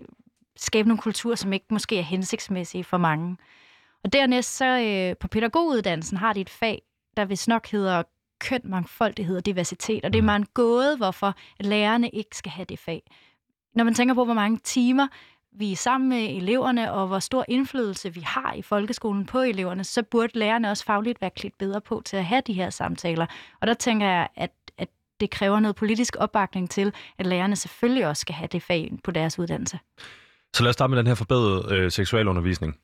[0.57, 3.37] skabe nogle kulturer, som ikke måske er hensigtsmæssige for mange.
[4.03, 6.81] Og dernæst så øh, på pædagoguddannelsen har de et fag,
[7.17, 8.03] der vist nok hedder
[8.39, 10.05] køn, mangfoldighed og diversitet.
[10.05, 13.01] Og det er meget en gåde, hvorfor lærerne ikke skal have det fag.
[13.75, 15.07] Når man tænker på, hvor mange timer
[15.51, 19.83] vi er sammen med eleverne, og hvor stor indflydelse vi har i folkeskolen på eleverne,
[19.83, 23.25] så burde lærerne også fagligt være klædt bedre på til at have de her samtaler.
[23.61, 24.89] Og der tænker jeg, at, at
[25.19, 29.11] det kræver noget politisk opbakning til, at lærerne selvfølgelig også skal have det fag på
[29.11, 29.79] deres uddannelse.
[30.53, 32.77] Så lad os starte med den her forbedrede øh, seksualundervisning.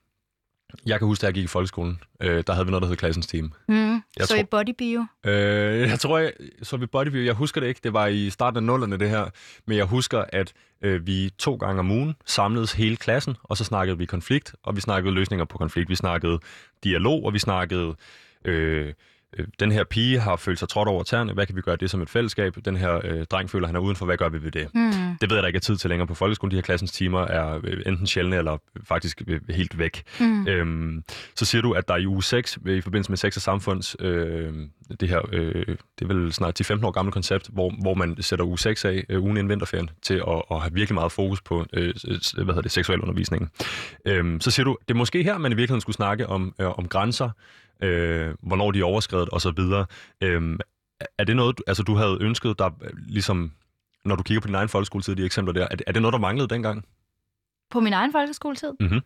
[0.86, 2.96] Jeg kan huske, da jeg gik i folkeskolen, øh, der havde vi noget, der hed
[2.96, 3.52] klassens team.
[3.68, 3.92] Mm.
[3.92, 5.06] Jeg så tror, i bodybio?
[5.26, 7.24] Øh, jeg tror, jeg så vi bodybio.
[7.24, 7.80] Jeg husker det ikke.
[7.84, 9.24] Det var i starten af nullerne, det her.
[9.66, 10.52] Men jeg husker, at
[10.82, 14.76] øh, vi to gange om ugen samledes hele klassen, og så snakkede vi konflikt, og
[14.76, 15.88] vi snakkede løsninger på konflikt.
[15.88, 16.38] Vi snakkede
[16.84, 17.94] dialog, og vi snakkede...
[18.44, 18.92] Øh,
[19.38, 21.90] øh, den her pige har følt sig trådt over tæerne, hvad kan vi gøre det
[21.90, 22.56] som et fællesskab?
[22.64, 24.74] Den her øh, dreng føler, han er udenfor, hvad gør vi ved det?
[24.74, 25.05] Mm.
[25.20, 26.50] Det ved jeg, der ikke er tid til længere på folkeskolen.
[26.50, 30.02] De her klassens timer er øh, enten sjældne eller faktisk øh, helt væk.
[30.20, 30.48] Mm.
[30.48, 31.04] Øhm,
[31.34, 34.52] så siger du, at der i uge 6, i forbindelse med sex og samfunds, øh,
[35.00, 35.66] det her, øh,
[35.98, 39.04] det er vel snart 10-15 år gammelt koncept, hvor, hvor man sætter uge 6 af,
[39.08, 41.94] øh, ugen inden vinterferien, til at, at have virkelig meget fokus på øh,
[42.34, 43.52] hvad hedder det, seksuel undervisning.
[44.04, 46.78] Øhm, så siger du, det er måske her, man i virkeligheden skulle snakke om, øh,
[46.78, 47.30] om grænser,
[47.82, 49.58] øh, hvornår de er overskrevet osv.
[50.20, 50.58] Øh,
[51.18, 52.70] er det noget, altså du havde ønsket der
[53.08, 53.52] ligesom,
[54.06, 56.12] når du kigger på din egen folkeskoletid, de eksempler der, er det, er det noget,
[56.12, 56.84] der manglede dengang?
[57.70, 58.72] På min egen folkeskoletid?
[58.80, 59.00] Mm-hmm.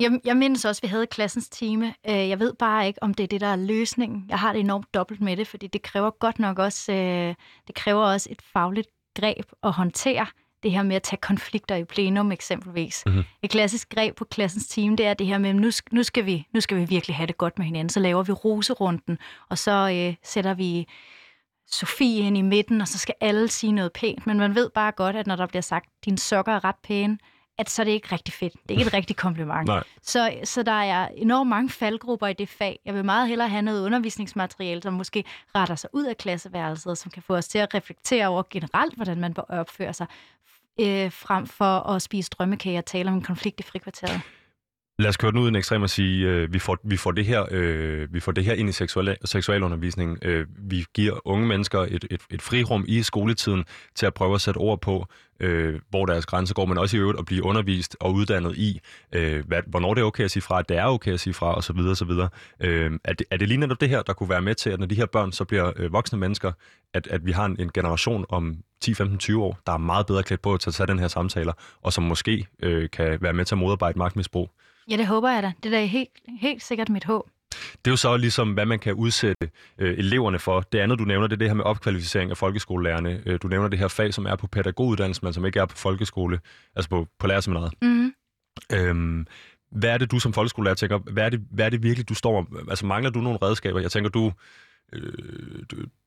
[0.00, 1.94] Jeg, jeg mindes også, at vi havde klassens time.
[2.08, 4.24] Øh, jeg ved bare ikke, om det er det, der er løsningen.
[4.28, 7.34] Jeg har det enormt dobbelt med det, fordi det kræver godt nok også, øh,
[7.66, 10.26] det kræver også et fagligt greb at håndtere
[10.62, 13.02] det her med at tage konflikter i plenum eksempelvis.
[13.06, 13.22] Mm-hmm.
[13.42, 16.46] Et klassisk greb på klassens team, det er det her med, nu, nu, skal vi,
[16.52, 17.88] nu skal vi virkelig have det godt med hinanden.
[17.88, 20.86] Så laver vi roserunden, og så øh, sætter vi
[21.70, 24.26] Sofie ind i midten, og så skal alle sige noget pænt.
[24.26, 27.18] Men man ved bare godt, at når der bliver sagt, dine sokker er ret pæne,
[27.58, 28.52] at så er det ikke rigtig fedt.
[28.52, 29.68] Det er ikke et rigtigt kompliment.
[29.68, 29.82] Nej.
[30.02, 32.78] Så, så der er enormt mange faldgrupper i det fag.
[32.84, 36.98] Jeg vil meget hellere have noget undervisningsmateriale, som måske retter sig ud af klasseværelset, og
[36.98, 40.06] som kan få os til at reflektere over generelt, hvordan man bør opføre sig,
[40.80, 44.20] øh, frem for at spise drømmekage og tale om en konflikt i frikvarteret.
[44.98, 47.10] Lad os køre den ud i en ekstrem og sige, øh, vi, får, vi, får
[47.10, 50.18] det her, øh, vi får det her ind i seksual, seksualundervisning.
[50.22, 53.64] Øh, vi giver unge mennesker et, et, et frirum i skoletiden
[53.94, 55.06] til at prøve at sætte ord på,
[55.40, 58.80] øh, hvor deres grænser går, men også i øvrigt at blive undervist og uddannet i,
[59.12, 61.34] øh, hvad, hvornår det er okay at sige fra, at det er okay at sige
[61.34, 61.78] fra, osv.
[61.78, 62.10] osv.
[62.60, 64.80] Øh, er, det, er det lige netop det her, der kunne være med til, at
[64.80, 66.52] når de her børn så bliver øh, voksne mennesker,
[66.94, 70.06] at, at vi har en, en generation om 10, 15, 20 år, der er meget
[70.06, 73.32] bedre klædt på til at tage den her samtaler, og som måske øh, kan være
[73.32, 74.50] med til at modarbejde magtmisbrug?
[74.90, 75.52] Ja, det håber jeg da.
[75.62, 76.08] Det er da helt,
[76.40, 77.28] helt sikkert mit håb.
[77.50, 80.60] Det er jo så ligesom, hvad man kan udsætte øh, eleverne for.
[80.60, 83.22] Det andet, du nævner, det er det her med opkvalificering af folkeskolelærerne.
[83.26, 85.76] Øh, du nævner det her fag, som er på pædagoguddannelsen, men som ikke er på
[85.76, 86.40] folkeskole,
[86.76, 87.72] altså på, på lærerseminaret.
[87.82, 88.14] Mm-hmm.
[88.72, 89.26] Øhm,
[89.70, 92.14] hvad er det, du som folkeskolelærer tænker, hvad er det, hvad er det virkelig, du
[92.14, 92.58] står om?
[92.70, 93.80] Altså mangler du nogle redskaber?
[93.80, 94.32] Jeg tænker, du
[94.92, 95.62] øh,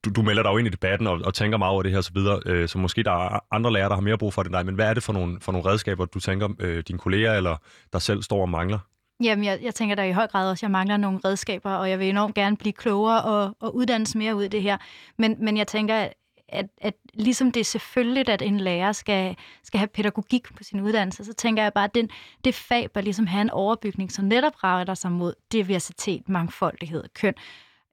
[0.05, 1.99] du, du melder dig jo ind i debatten og, og tænker meget over det her
[1.99, 4.49] osv., så, øh, så måske der er andre lærere, der har mere brug for det
[4.49, 6.99] end dig, men hvad er det for nogle, for nogle redskaber, du tænker, øh, dine
[6.99, 7.57] kolleger eller
[7.93, 8.79] dig selv står og mangler?
[9.23, 11.89] Jamen, jeg, jeg tænker da i høj grad også, at jeg mangler nogle redskaber, og
[11.89, 14.77] jeg vil enormt gerne blive klogere og, og uddannes mere ud i det her.
[15.17, 16.09] Men, men jeg tænker,
[16.49, 20.81] at, at ligesom det er selvfølgeligt, at en lærer skal, skal have pædagogik på sin
[20.81, 22.09] uddannelse, så tænker jeg bare, at den,
[22.43, 27.09] det fag bør ligesom have en overbygning, som netop retter sig mod diversitet, mangfoldighed og
[27.13, 27.33] køn,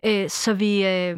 [0.07, 1.17] øh, så vi øh,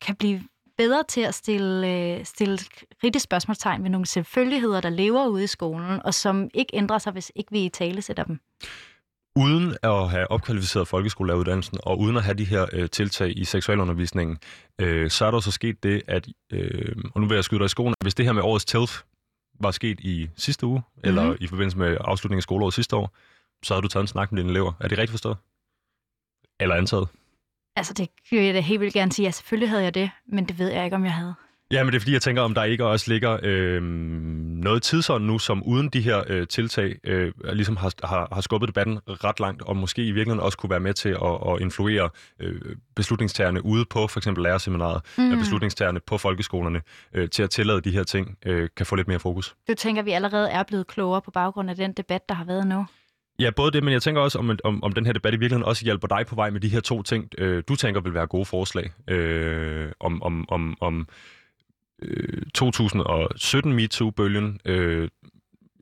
[0.00, 0.42] kan blive
[0.78, 2.58] bedre til at stille, øh, stille
[3.04, 7.12] rigtige spørgsmålstegn ved nogle selvfølgeligheder, der lever ude i skolen, og som ikke ændrer sig,
[7.12, 8.40] hvis ikke vi i tale sætter dem.
[9.36, 14.38] Uden at have opkvalificeret folkeskolelæreruddannelsen, og uden at have de her øh, tiltag i seksualundervisningen,
[14.78, 17.64] øh, så er der så sket det, at, øh, og nu vil jeg skyde dig
[17.64, 19.02] i skoen, hvis det her med årets TELF
[19.60, 21.08] var sket i sidste uge, mm-hmm.
[21.08, 23.16] eller i forbindelse med afslutningen af skoleåret sidste år,
[23.62, 24.72] så har du taget en snak med dine elever.
[24.80, 25.36] Er det rigtigt forstået?
[26.60, 27.08] Eller antaget?
[27.78, 29.26] Altså, det vil jeg da helt vildt gerne sige.
[29.26, 31.34] Ja, selvfølgelig havde jeg det, men det ved jeg ikke, om jeg havde.
[31.72, 33.82] Ja, men det er fordi, jeg tænker, om der ikke også ligger øh,
[34.62, 38.68] noget tidsånd nu, som uden de her øh, tiltag øh, ligesom har, har, har skubbet
[38.68, 42.10] debatten ret langt, og måske i virkeligheden også kunne være med til at, at influere
[42.40, 42.60] øh,
[42.96, 45.32] beslutningstagerne ude på for eksempel lærerseminaret, mm.
[45.32, 46.82] og beslutningstagerne på folkeskolerne,
[47.14, 49.54] øh, til at tillade de her ting, øh, kan få lidt mere fokus.
[49.68, 52.44] Du tænker, at vi allerede er blevet klogere på baggrund af den debat, der har
[52.44, 52.86] været nu?
[53.40, 55.68] Ja, både det, men jeg tænker også, om, om, om den her debat i virkeligheden
[55.68, 58.26] også hjælper dig på vej med de her to ting, øh, du tænker vil være
[58.26, 58.90] gode forslag.
[59.08, 61.08] Øh, om, om, om, om
[62.02, 64.60] øh, 2017 MeToo-bølgen.
[64.64, 65.08] Øh,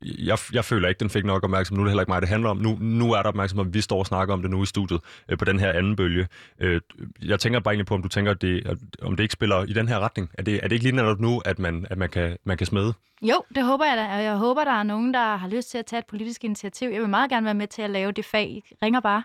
[0.03, 1.79] jeg, jeg føler ikke, den fik nok opmærksomhed.
[1.79, 2.57] Nu er det heller ikke mig, det handler om.
[2.57, 5.39] Nu, nu er der opmærksomhed, vi står og snakker om det nu i studiet øh,
[5.39, 6.29] på den her anden bølge.
[6.61, 6.81] Øh,
[7.23, 9.65] jeg tænker bare egentlig på, om du tænker, at det, at, om det ikke spiller
[9.65, 10.31] i den her retning.
[10.35, 12.67] Er det, er det ikke lige netop nu, at man, at man, kan, man kan
[12.67, 12.95] smede?
[13.23, 14.17] Jo, det håber jeg da.
[14.17, 16.91] Og jeg håber, der er nogen, der har lyst til at tage et politisk initiativ.
[16.91, 18.49] Jeg vil meget gerne være med til at lave det fag.
[18.49, 19.23] I ringer bare.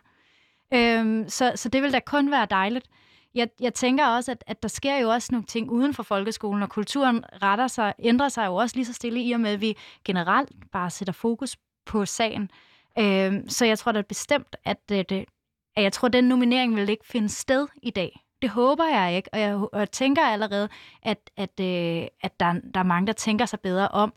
[0.73, 2.85] Øhm, så, så det vil da kun være dejligt
[3.35, 6.63] jeg, jeg tænker også, at, at der sker jo også nogle ting uden for folkeskolen,
[6.63, 9.61] og kulturen retter sig, ændrer sig jo også lige så stille i og med, at
[9.61, 12.51] vi generelt bare sætter fokus på sagen.
[12.99, 15.25] Øh, så jeg tror da bestemt, at, øh, det,
[15.75, 18.19] at jeg tror, at den nominering vil ikke finde sted i dag.
[18.41, 20.69] Det håber jeg ikke, og jeg, og jeg tænker allerede,
[21.03, 24.13] at, at, øh, at der, der er mange, der tænker sig bedre om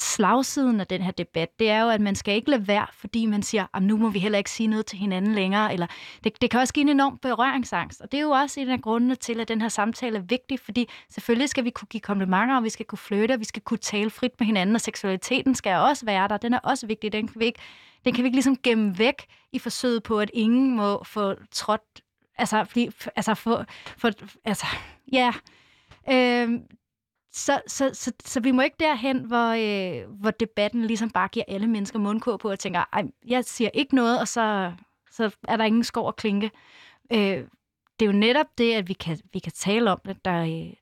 [0.00, 3.26] slagsiden af den her debat, det er jo, at man skal ikke lade være, fordi
[3.26, 5.86] man siger, at nu må vi heller ikke sige noget til hinanden længere, eller
[6.24, 8.00] det, det kan også give en enorm berøringsangst.
[8.00, 10.60] Og det er jo også en af grundene til, at den her samtale er vigtig,
[10.60, 13.62] fordi selvfølgelig skal vi kunne give komplimenter, og vi skal kunne flytte, og vi skal
[13.62, 16.36] kunne tale frit med hinanden, og seksualiteten skal også være der.
[16.36, 17.12] Den er også vigtig.
[17.12, 17.60] Den kan vi ikke,
[18.04, 22.00] den kan vi ikke ligesom gemme væk i forsøget på, at ingen må få trådt,
[22.38, 23.64] altså, fordi, altså, få,
[23.96, 24.10] for,
[24.44, 24.66] altså,
[25.12, 25.32] ja,
[26.10, 26.60] øh,
[27.32, 31.44] så, så, så, så vi må ikke derhen, hvor, øh, hvor debatten ligesom bare giver
[31.48, 34.72] alle mennesker mundkur på og tænker, Ej, jeg siger ikke noget, og så,
[35.10, 36.50] så er der ingen skov at klinke.
[37.12, 37.44] Øh,
[38.00, 40.72] det er jo netop det, at vi kan, vi kan tale om det, der, øh,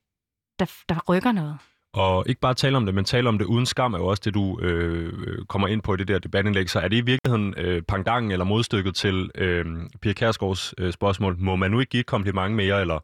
[0.58, 1.58] der, der rykker noget.
[1.92, 4.22] Og ikke bare tale om det, men tale om det uden skam er jo også
[4.24, 6.70] det, du øh, kommer ind på i det der debatindlæg.
[6.70, 9.64] Så er det i virkeligheden øh, pangdangen eller modstykket til øh,
[10.02, 12.98] Pia Kærsgaards øh, spørgsmål, må man nu ikke give et kompliment mere, eller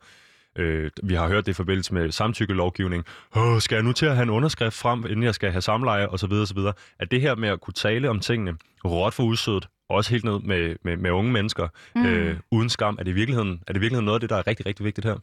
[0.57, 3.05] Øh, vi har hørt det i forbindelse med samtykkelovgivning.
[3.37, 6.09] Åh, skal jeg nu til at have en underskrift frem, inden jeg skal have samleje,
[6.09, 6.33] osv.
[6.33, 6.59] osv.
[6.99, 10.41] At det her med at kunne tale om tingene, råt for udsødet, også helt ned
[10.41, 12.07] med, med, med unge mennesker, mm.
[12.07, 14.47] øh, uden skam, er det, i virkeligheden, er det virkeligheden noget af det, der er
[14.47, 15.17] rigtig, rigtig vigtigt her?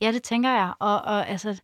[0.00, 0.72] Ja, det tænker jeg.
[0.78, 1.60] Og, og altså,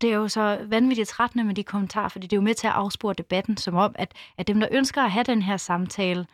[0.00, 2.66] det er jo så vanvittigt trættende med de kommentarer, fordi det er jo med til
[2.66, 6.26] at afspore debatten, som om, at, at dem, der ønsker at have den her samtale,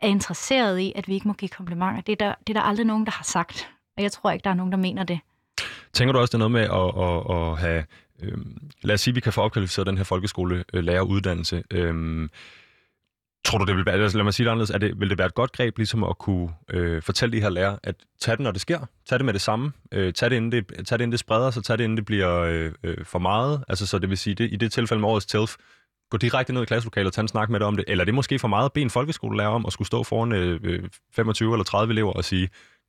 [0.00, 2.00] er interesseret i, at vi ikke må give komplimenter.
[2.00, 3.70] Det er der, det er der aldrig nogen, der har sagt.
[3.98, 5.20] Og jeg tror ikke, der er nogen, der mener det.
[5.92, 6.70] Tænker du også, det er noget med at,
[7.04, 7.84] at, at have...
[8.22, 8.38] Øh,
[8.82, 11.62] lad os sige, at vi kan få opkvalificeret den her folkeskolelæreruddannelse.
[11.70, 12.30] Øh, øhm,
[13.44, 15.18] Tror du, det vil være, altså, lad mig sige det anderledes, er det, vil det
[15.18, 18.40] være et godt greb ligesom at kunne øh, fortælle de her lærere, at tag det,
[18.40, 18.78] når det sker,
[19.08, 21.50] tag det med det samme, øh, tag, det, inden det, tag det, inden det spreder
[21.50, 24.34] sig, tag det, inden det bliver øh, øh, for meget, altså så det vil sige,
[24.34, 25.56] det, i det tilfælde med årets TELF,
[26.10, 28.04] gå direkte ned i klasselokalet og tage en snak med dig om det, eller er
[28.04, 30.82] det måske for meget at bede en folkeskolelærer om at skulle stå foran øh, øh
[31.12, 32.48] 25 eller 30 elever og sige,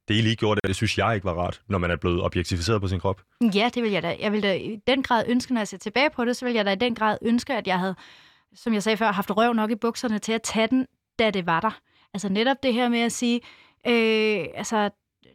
[0.10, 2.82] det I lige gjorde, det synes jeg ikke var rart, når man er blevet objektificeret
[2.82, 3.22] på sin krop.
[3.56, 4.16] Ja, det vil jeg da.
[4.20, 6.54] Jeg vil da i den grad ønske, når jeg ser tilbage på det, så vil
[6.54, 7.96] jeg da i den grad ønske, at jeg havde,
[8.56, 10.88] som jeg sagde før, haft røv nok i bukserne til at tage den,
[11.20, 11.80] da det var der.
[12.14, 13.42] Altså netop det her med at sige,
[13.88, 14.90] øh, altså,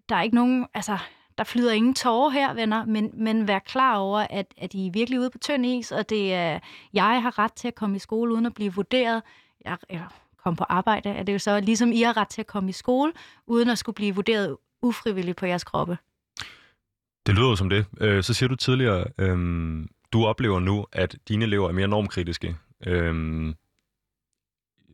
[0.08, 0.98] der er ikke nogen, altså,
[1.38, 4.90] der flyder ingen tårer her, venner, men, men vær klar over, at, at I er
[4.92, 6.58] virkelig ude på tynd is, og det er,
[6.92, 9.22] jeg har ret til at komme i skole uden at blive vurderet.
[9.64, 10.06] Jeg, jeg
[10.44, 12.72] komme på arbejde, er det jo så ligesom I har ret til at komme i
[12.72, 13.12] skole,
[13.46, 15.98] uden at skulle blive vurderet ufrivilligt på jeres kroppe.
[17.26, 17.86] Det lyder som det.
[18.00, 22.56] Øh, så siger du tidligere, øhm, du oplever nu, at dine elever er mere normkritiske.
[22.86, 23.54] Øhm,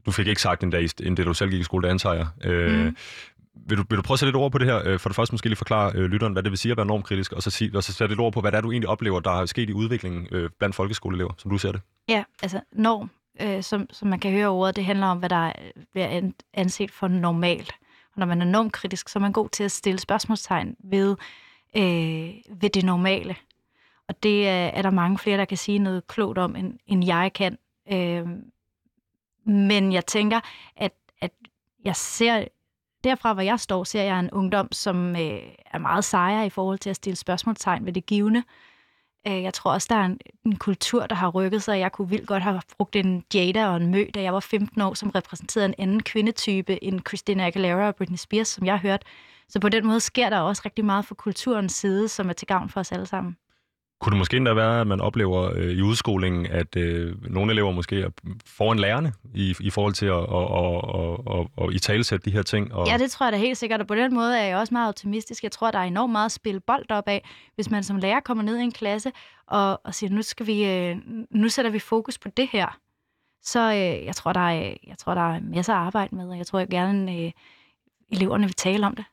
[0.07, 2.15] du fik ikke sagt en dag, end det du selv gik i skole, det antager
[2.15, 2.27] jeg.
[2.45, 2.97] Øh, mm.
[3.69, 4.83] vil, du, vil du prøve at sætte lidt ord på det her?
[4.85, 6.87] Øh, for det første måske lige forklare øh, lytteren, hvad det vil sige at være
[6.87, 8.89] normkritisk, og så, sige, og så sætte lidt ord på, hvad det er, du egentlig
[8.89, 11.81] oplever, der er sket i udviklingen øh, blandt folkeskoleelever, som du ser det.
[12.09, 13.11] Ja, altså norm,
[13.43, 15.53] øh, som, som man kan høre ordet, det handler om, hvad der
[15.95, 17.73] er anset for normalt.
[18.13, 21.17] Og når man er normkritisk, så er man god til at stille spørgsmålstegn ved,
[21.77, 23.37] øh, ved det normale.
[24.09, 27.07] Og det er, er der mange flere, der kan sige noget klogt om, end, end
[27.07, 27.59] jeg kan.
[27.93, 28.27] Øh,
[29.45, 30.41] men jeg tænker,
[30.77, 31.33] at, at
[31.85, 32.45] jeg ser,
[33.05, 36.79] derfra hvor jeg står, ser jeg en ungdom, som øh, er meget sejere i forhold
[36.79, 38.39] til at stille spørgsmålstegn ved det givende.
[38.39, 38.70] Øh,
[39.27, 41.79] Øh, jeg tror også, der er en, en kultur, der har rykket sig.
[41.79, 44.81] Jeg kunne vildt godt have brugt en Jada og en Mø, da jeg var 15
[44.81, 49.07] år, som repræsenterede en anden kvindetype end Christina Aguilera og Britney Spears, som jeg hørte.
[49.49, 52.47] Så på den måde sker der også rigtig meget for kulturens side, som er til
[52.47, 53.37] gavn for os alle sammen.
[54.01, 57.73] Kunne det måske endda være, at man oplever øh, i udskolingen, at øh, nogle elever
[57.73, 58.09] måske er
[58.47, 62.37] foran lærerne i, i forhold til at, at, at, at, at, og i talesætte de
[62.37, 62.75] her ting?
[62.75, 62.87] Og...
[62.87, 64.89] Ja, det tror jeg da helt sikkert, og på den måde er jeg også meget
[64.89, 65.43] optimistisk.
[65.43, 68.21] Jeg tror, der er enormt meget at spille bold op af, hvis man som lærer
[68.21, 69.13] kommer ned i en klasse
[69.47, 70.97] og, og siger, nu, skal vi, øh,
[71.31, 72.79] nu sætter vi fokus på det her.
[73.43, 76.39] Så øh, jeg, tror, der er, jeg tror, der er masser af arbejde med, og
[76.39, 77.33] jeg tror jeg gerne, øh,
[78.13, 79.05] eleverne vil tale om det.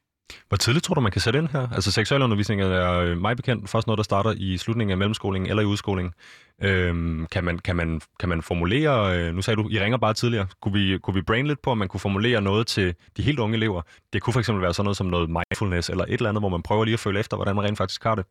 [0.48, 1.68] Hvor tidligt tror du, man kan sætte ind her?
[1.72, 5.64] Altså seksualundervisning er øh, mig bekendt først noget, der starter i slutningen af mellemskolingen eller
[5.64, 6.14] i udskolingen.
[6.62, 10.14] Øhm, kan, man, kan, man, kan man formulere, øh, nu sagde du, I ringer bare
[10.14, 13.22] tidligere, kunne vi, kunne vi brain lidt på, om man kunne formulere noget til de
[13.22, 13.82] helt unge elever?
[14.14, 16.62] Det kunne fx være sådan noget som noget mindfulness eller et eller andet, hvor man
[16.62, 18.26] prøver lige at følge efter, hvordan man rent faktisk har det.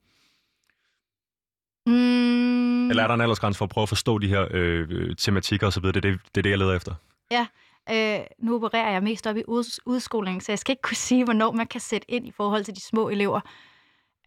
[1.86, 2.90] Mm.
[2.90, 5.82] Eller er der en aldersgrænse for at prøve at forstå de her øh, tematikker osv.?
[5.82, 6.94] Det er det, det er det, jeg leder efter.
[7.30, 7.47] Ja,
[7.91, 11.24] Øh, nu opererer jeg mest op i ud, udskolingen, så jeg skal ikke kunne sige,
[11.24, 13.41] hvornår man kan sætte ind i forhold til de små elever.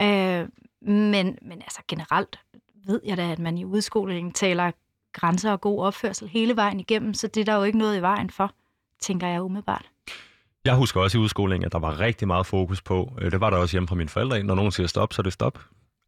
[0.02, 0.48] Øh,
[0.82, 2.40] men, men altså generelt
[2.88, 4.72] ved jeg da, at man i udskolingen taler
[5.14, 8.02] grænser og god opførsel hele vejen igennem, så det er der jo ikke noget i
[8.02, 8.52] vejen for,
[9.00, 9.86] tænker jeg umiddelbart.
[10.66, 13.50] Jeg husker også i udskolingen, at der var rigtig meget fokus på, øh, det var
[13.50, 15.60] der også hjemme fra mine forældre, når nogen siger stop, så er det stop.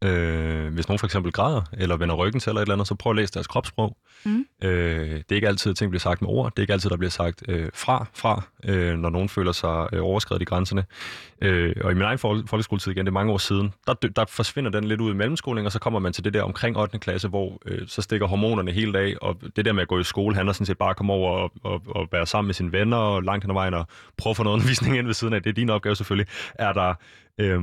[0.02, 2.94] Øh, hvis nogen for eksempel græder, eller vender ryggen til, eller et eller andet, så
[2.94, 3.96] prøv at læse deres kropssprog.
[4.24, 4.46] Mm.
[4.64, 6.50] Øh, det er ikke altid, at ting bliver sagt med ord.
[6.50, 9.88] Det er ikke altid, der bliver sagt øh, fra, fra, øh, når nogen føler sig
[9.92, 10.84] øh, overskrevet i grænserne.
[11.40, 14.70] Øh, og i min egen folkeskoletid igen, det er mange år siden, der, der forsvinder
[14.70, 16.98] den lidt ud i mellemskoling, og så kommer man til det der omkring 8.
[16.98, 20.04] klasse, hvor øh, så stikker hormonerne helt af, og det der med at gå i
[20.04, 22.72] skole handler sådan set bare at komme over og, og, og være sammen med sine
[22.72, 23.86] venner, og langt hen ad vejen, og
[24.16, 25.42] prøve at få noget undervisning ind ved siden af.
[25.42, 26.26] Det er din opgave selvfølgelig.
[26.54, 26.94] Er der...
[27.38, 27.62] Øh,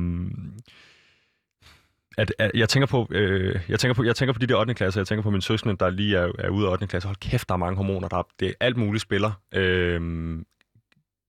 [2.18, 4.74] at, at jeg tænker på, øh, jeg tænker på, jeg tænker på de der 8.
[4.74, 6.86] klasse, jeg tænker på min søskende, der lige er, er ude af 8.
[6.86, 7.06] klasse.
[7.08, 9.32] Hold kæft, der er mange hormoner, der er, det er alt muligt spiller.
[9.54, 10.00] Øh,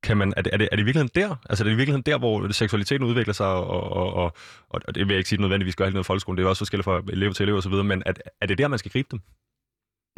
[0.03, 1.35] kan man, er, det, er, det, er det i virkeligheden der?
[1.49, 4.33] Altså er det i virkeligheden der, hvor seksualiteten udvikler sig, og, og, og,
[4.69, 6.49] og, og det vil jeg ikke sige nødvendigvis gør helt noget i folkeskolen, det er
[6.49, 9.07] også forskelligt fra elev til elev osv., men er, er det der, man skal gribe
[9.11, 9.19] dem?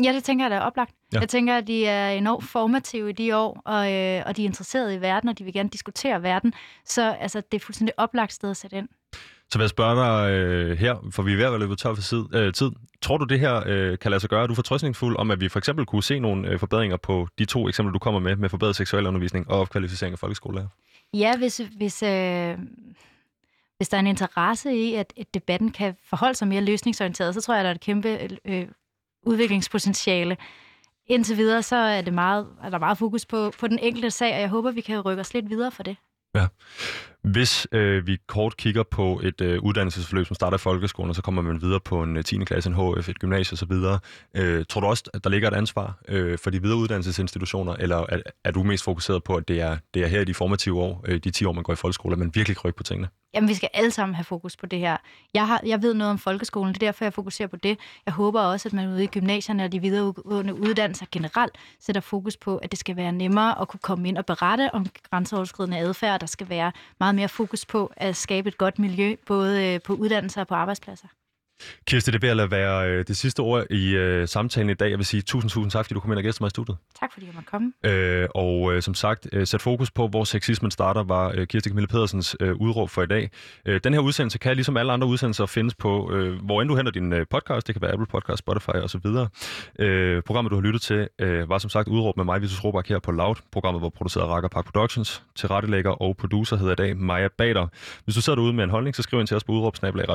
[0.03, 0.95] Ja, det tænker jeg, der er oplagt.
[1.13, 1.19] Ja.
[1.19, 4.45] Jeg tænker, at de er enormt formative i de år, og, øh, og de er
[4.45, 6.53] interesserede i verden, og de vil gerne diskutere verden.
[6.85, 8.89] Så altså, det er fuldstændig oplagt sted at sætte ind.
[9.49, 12.01] Så vil jeg spørge dig øh, her, for vi er ved at løbet tør for
[12.01, 12.71] tid, øh, tid.
[13.01, 14.43] Tror du, det her øh, kan lade sig gøre?
[14.43, 17.45] Er du fortrøstningsfuld om, at vi for eksempel kunne se nogle øh, forbedringer på de
[17.45, 20.67] to eksempler, du kommer med, med forbedret seksualundervisning og opkvalificering af folkeskolelærer?
[21.13, 22.57] Ja, hvis, hvis, øh,
[23.77, 27.41] hvis der er en interesse i, at, at debatten kan forholde sig mere løsningsorienteret, så
[27.41, 28.67] tror jeg, der er et kæmpe øh,
[29.25, 30.37] udviklingspotentiale.
[31.07, 34.33] Indtil videre, så er, det meget, er der meget fokus på, på den enkelte sag,
[34.33, 35.95] og jeg håber, vi kan rykke os lidt videre for det.
[36.35, 36.47] Ja.
[37.23, 41.21] Hvis øh, vi kort kigger på et øh, uddannelsesforløb, som starter i folkeskolen, og så
[41.21, 42.37] kommer man videre på en øh, 10.
[42.37, 43.71] Klasse, en HF, et gymnasie osv.,
[44.35, 48.05] øh, tror du også, at der ligger et ansvar øh, for de videre uddannelsesinstitutioner, eller
[48.09, 50.81] er, er du mest fokuseret på, at det er, det er her i de formative
[50.81, 53.09] år, øh, de 10 år, man går i folkeskole, at man virkelig rykker på tingene?
[53.33, 54.97] Jamen, vi skal alle sammen have fokus på det her.
[55.33, 57.79] Jeg, har, jeg ved noget om folkeskolen, det er derfor, jeg fokuserer på det.
[58.05, 62.37] Jeg håber også, at man ude i gymnasierne og de videregående uddannelser generelt sætter fokus
[62.37, 66.19] på, at det skal være nemmere at kunne komme ind og berette om grænseoverskridende adfærd.
[66.19, 69.93] Der skal være meget mere fokus på at skabe et godt miljø, både øh, på
[69.93, 71.07] uddannelser og på arbejdspladser.
[71.87, 74.89] Kirsti, det vil lade være øh, det sidste ord i øh, samtalen i dag.
[74.89, 76.77] Jeg vil sige tusind, tusind tak, fordi du kom ind og gæste mig i studiet.
[76.99, 77.73] Tak, fordi jeg måtte komme.
[77.83, 81.69] Øh, og øh, som sagt, øh, sæt fokus på, hvor sexismen starter, var øh, Kirsti
[81.69, 83.31] Camille Pedersens øh, udråb for i dag.
[83.65, 86.75] Øh, den her udsendelse kan, ligesom alle andre udsendelser, findes på, øh, hvor end du
[86.75, 87.67] henter din øh, podcast.
[87.67, 89.07] Det kan være Apple Podcast, Spotify osv.
[89.79, 92.87] Øh, programmet, du har lyttet til, øh, var som sagt udråb med mig, Visus Robak,
[92.87, 93.35] her på Loud.
[93.51, 95.23] Programmet var produceret af Rakker Park Productions.
[95.35, 97.67] Til rettelægger og producer hedder i dag Maja Bader.
[98.03, 100.09] Hvis du sidder derude med en holdning, så skriv ind til os på udråbsnabelag